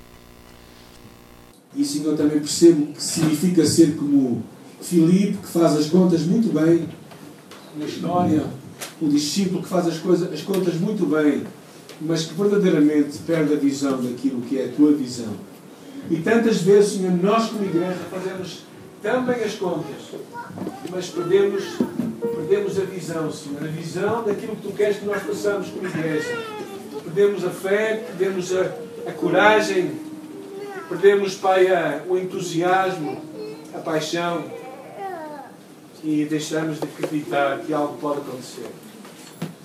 E 1.76 1.84
Senhor 1.84 2.16
também 2.16 2.39
percebo 2.39 2.93
que 2.93 3.01
significa 3.01 3.66
ser 3.66 3.95
como 3.95 4.43
Filipe, 4.82 5.38
que 5.38 5.47
faz 5.47 5.76
as 5.76 5.88
contas 5.88 6.22
muito 6.22 6.54
bem 6.54 6.88
na 7.76 7.86
história 7.86 8.45
um 9.01 9.10
discípulo 9.10 9.62
que 9.62 9.68
faz 9.68 9.88
as, 9.88 9.97
coisas, 9.97 10.32
as 10.32 10.41
contas 10.41 10.76
muito 10.76 11.06
bem, 11.06 11.43
mas 12.01 12.26
que 12.26 12.34
verdadeiramente 12.34 13.18
perde 13.20 13.54
a 13.54 13.58
visão 13.58 14.01
daquilo 14.01 14.41
que 14.41 14.58
é 14.58 14.66
a 14.66 14.70
tua 14.70 14.93
visão. 14.93 15.34
E 16.10 16.18
tantas 16.18 16.62
vezes, 16.62 16.93
Senhor, 16.93 17.12
nós 17.12 17.49
como 17.49 17.64
igreja 17.64 17.99
fazemos 18.12 18.64
tão 19.01 19.26
bem 19.26 19.43
as 19.43 19.56
contas, 19.56 19.95
mas 20.89 21.10
perdemos, 21.10 21.64
perdemos 22.36 22.80
a 22.80 22.84
visão, 22.84 23.32
Senhor, 23.32 23.64
a 23.64 23.68
visão 23.68 24.24
daquilo 24.24 24.56
que 24.56 24.68
Tu 24.68 24.74
queres 24.74 24.97
que 24.97 25.06
nós 25.06 25.22
façamos 25.24 25.70
como 25.70 25.88
igreja. 25.88 26.38
Perdemos 27.04 27.45
a 27.45 27.49
fé, 27.49 28.06
perdemos 28.08 28.56
a, 28.56 28.72
a 29.08 29.12
coragem, 29.12 29.91
perdemos, 30.88 31.36
Pai, 31.36 31.68
a, 31.68 32.01
o 32.08 32.18
entusiasmo, 32.18 33.22
a 33.74 33.80
paixão 33.80 34.43
e 36.04 36.26
deixamos 36.26 36.80
de 36.80 36.84
acreditar 36.84 37.60
que 37.60 37.74
algo 37.74 37.97
pode 37.97 38.20
acontecer. 38.20 38.70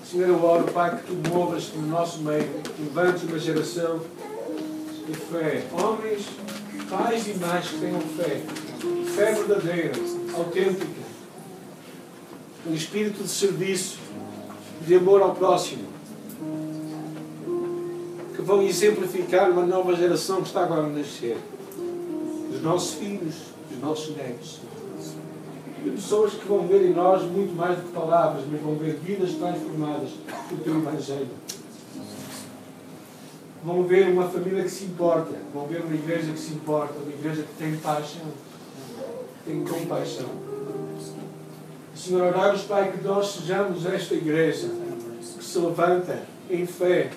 Senhor, 0.09 0.29
eu 0.29 0.43
oro, 0.43 0.63
Pai, 0.71 0.97
que 0.97 1.03
Tu 1.03 1.29
movas 1.29 1.71
no 1.75 1.85
nosso 1.87 2.19
meio, 2.21 2.49
levantes 2.79 3.23
uma 3.23 3.37
geração 3.37 3.99
de 5.09 5.15
fé. 5.15 5.63
Homens, 5.73 6.25
pais 6.89 7.27
e 7.27 7.33
mães 7.33 7.67
que 7.67 7.79
tenham 7.79 8.01
fé. 8.01 8.41
Fé 9.15 9.33
verdadeira, 9.33 9.93
autêntica. 10.35 10.99
Um 12.67 12.73
espírito 12.73 13.23
de 13.23 13.29
serviço, 13.29 13.97
de 14.85 14.95
amor 14.95 15.21
ao 15.21 15.33
próximo. 15.33 15.87
Que 18.35 18.41
vão 18.41 18.61
exemplificar 18.61 19.49
uma 19.49 19.65
nova 19.65 19.95
geração 19.95 20.41
que 20.41 20.47
está 20.47 20.63
agora 20.63 20.83
a 20.83 20.89
nascer. 20.89 21.37
Dos 22.51 22.61
nossos 22.61 22.93
filhos, 22.93 23.35
dos 23.69 23.81
nossos 23.81 24.15
netos. 24.15 24.59
De 25.83 25.91
pessoas 25.91 26.33
que 26.33 26.45
vão 26.47 26.67
ver 26.67 26.85
em 26.85 26.93
nós 26.93 27.23
muito 27.23 27.55
mais 27.55 27.77
do 27.77 27.83
que 27.83 27.93
palavras, 27.93 28.43
mas 28.51 28.61
vão 28.61 28.75
ver 28.75 28.99
vidas 29.01 29.31
transformadas 29.31 30.09
pelo 30.63 30.79
Evangelho 30.79 31.29
vão 33.63 33.83
ver 33.83 34.09
uma 34.09 34.27
família 34.27 34.63
que 34.63 34.69
se 34.69 34.85
importa, 34.85 35.35
vão 35.53 35.67
ver 35.67 35.81
uma 35.81 35.93
igreja 35.93 36.31
que 36.31 36.39
se 36.39 36.53
importa, 36.53 36.93
uma 37.01 37.11
igreja 37.11 37.43
que 37.43 37.63
tem 37.63 37.75
paixão, 37.77 38.27
tem 39.45 39.63
compaixão. 39.63 40.29
Senhor, 41.95 42.21
oramos, 42.27 42.61
Pai, 42.61 42.91
que 42.91 43.03
nós 43.03 43.33
sejamos 43.33 43.85
esta 43.85 44.15
igreja 44.15 44.69
que 45.37 45.43
se 45.43 45.59
levanta 45.59 46.23
em 46.49 46.65
fé 46.65 47.11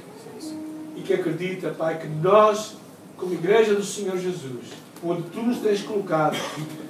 e 0.96 1.02
que 1.02 1.14
acredita, 1.14 1.70
Pai, 1.70 1.98
que 1.98 2.08
nós, 2.08 2.76
como 3.16 3.32
igreja 3.32 3.74
do 3.74 3.84
Senhor 3.84 4.18
Jesus, 4.18 4.72
onde 5.04 5.22
Tu 5.30 5.40
nos 5.40 5.58
tens 5.58 5.82
colocado, 5.82 6.36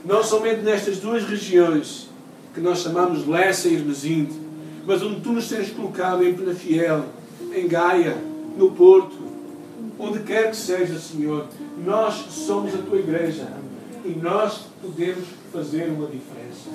não 0.04 0.22
somente 0.22 0.62
nestas 0.62 0.98
duas 0.98 1.24
regiões 1.24 2.08
que 2.54 2.60
nós 2.60 2.78
chamamos 2.78 3.26
Lessa 3.26 3.68
e 3.68 3.74
Hermesinde, 3.74 4.32
mas 4.86 5.02
onde 5.02 5.20
Tu 5.20 5.30
nos 5.30 5.48
tens 5.48 5.70
colocado 5.70 6.24
em 6.24 6.34
Penafiel, 6.34 7.04
em 7.54 7.68
Gaia, 7.68 8.16
no 8.56 8.72
Porto, 8.72 9.31
onde 9.98 10.20
quer 10.20 10.50
que 10.50 10.56
seja, 10.56 10.98
Senhor, 10.98 11.46
nós 11.84 12.14
somos 12.30 12.74
a 12.74 12.78
tua 12.78 12.98
igreja 12.98 13.46
e 14.04 14.10
nós 14.10 14.66
podemos 14.80 15.24
fazer 15.52 15.84
uma 15.84 16.06
diferença. 16.06 16.70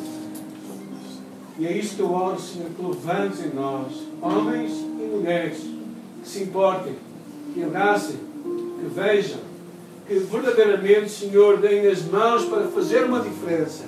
E 1.59 1.65
é 1.65 1.75
isso 1.75 1.95
que 1.95 2.01
eu 2.01 2.11
oro, 2.11 2.39
Senhor, 2.39 2.69
que 2.69 2.81
levantes 2.81 3.43
em 3.43 3.53
nós, 3.53 3.91
homens 4.21 4.73
e 4.73 5.09
mulheres, 5.11 5.57
que 5.57 6.29
se 6.29 6.43
importem, 6.43 6.95
que 7.53 7.63
abracem, 7.63 8.17
que 8.79 8.87
vejam, 8.93 9.39
que 10.07 10.19
verdadeiramente, 10.19 11.09
Senhor, 11.09 11.57
deem 11.57 11.87
as 11.87 12.03
mãos 12.03 12.45
para 12.45 12.67
fazer 12.67 13.05
uma 13.05 13.19
diferença 13.21 13.85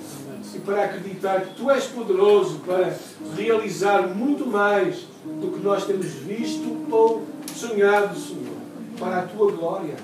e 0.56 0.60
para 0.60 0.86
acreditar 0.86 1.42
que 1.42 1.56
Tu 1.56 1.70
és 1.70 1.86
poderoso 1.86 2.60
para 2.66 2.98
realizar 3.36 4.08
muito 4.08 4.48
mais 4.48 5.06
do 5.24 5.52
que 5.52 5.64
nós 5.64 5.86
temos 5.86 6.08
visto 6.08 6.76
ou 6.90 7.24
sonhado, 7.56 8.18
Senhor 8.18 8.49
para 9.00 9.20
a 9.20 9.22
tua 9.24 9.52
glória. 9.52 9.96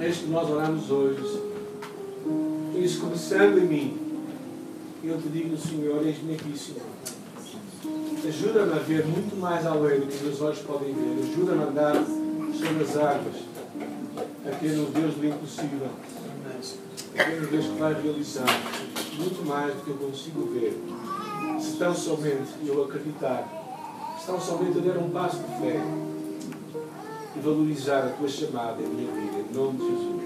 É 0.00 0.08
isto 0.08 0.24
que 0.24 0.30
nós 0.30 0.48
oramos 0.48 0.90
hoje. 0.90 1.42
Isso 2.76 3.00
começando 3.00 3.58
em 3.58 3.66
mim. 3.66 3.98
Eu 5.04 5.20
te 5.20 5.28
digo, 5.28 5.56
Senhor, 5.56 6.06
eis-me 6.06 6.34
aqui, 6.34 6.56
Senhor. 6.56 6.82
Ajuda-me 8.26 8.72
a 8.72 8.78
ver 8.78 9.04
muito 9.04 9.36
mais 9.36 9.66
além 9.66 10.00
do 10.00 10.06
que 10.06 10.14
os 10.14 10.22
meus 10.22 10.40
olhos 10.40 10.58
podem 10.60 10.94
ver. 10.94 11.28
Ajuda-me 11.28 11.62
a 11.62 11.66
andar 11.66 11.94
sobre 11.96 12.84
as 12.84 12.96
águas. 12.96 13.34
Aquele 14.46 14.76
no 14.76 14.86
Deus 14.86 15.14
do 15.14 15.26
impossível. 15.26 15.88
Aquele 17.18 17.46
Deus 17.46 17.66
que 17.66 17.78
vai 17.78 18.00
realizar 18.00 18.46
muito 19.18 19.46
mais 19.46 19.74
do 19.74 19.82
que 19.82 19.90
eu 19.90 19.96
consigo 19.96 20.46
ver. 20.52 20.80
Se 21.60 21.76
tão 21.76 21.94
somente 21.94 22.52
eu 22.64 22.84
acreditar. 22.84 23.48
Se 24.18 24.26
tão 24.26 24.40
somente 24.40 24.76
eu 24.76 24.82
der 24.82 24.96
um 24.98 25.10
passo 25.10 25.38
de 25.38 25.58
fé 25.58 25.80
e 27.34 27.40
valorizar 27.40 28.04
a 28.04 28.10
tua 28.10 28.28
chamada 28.28 28.82
em 28.82 28.88
minha 28.88 29.12
vida, 29.12 29.44
em 29.50 29.54
nome 29.54 29.78
de 29.78 29.84
Jesus. 29.84 30.21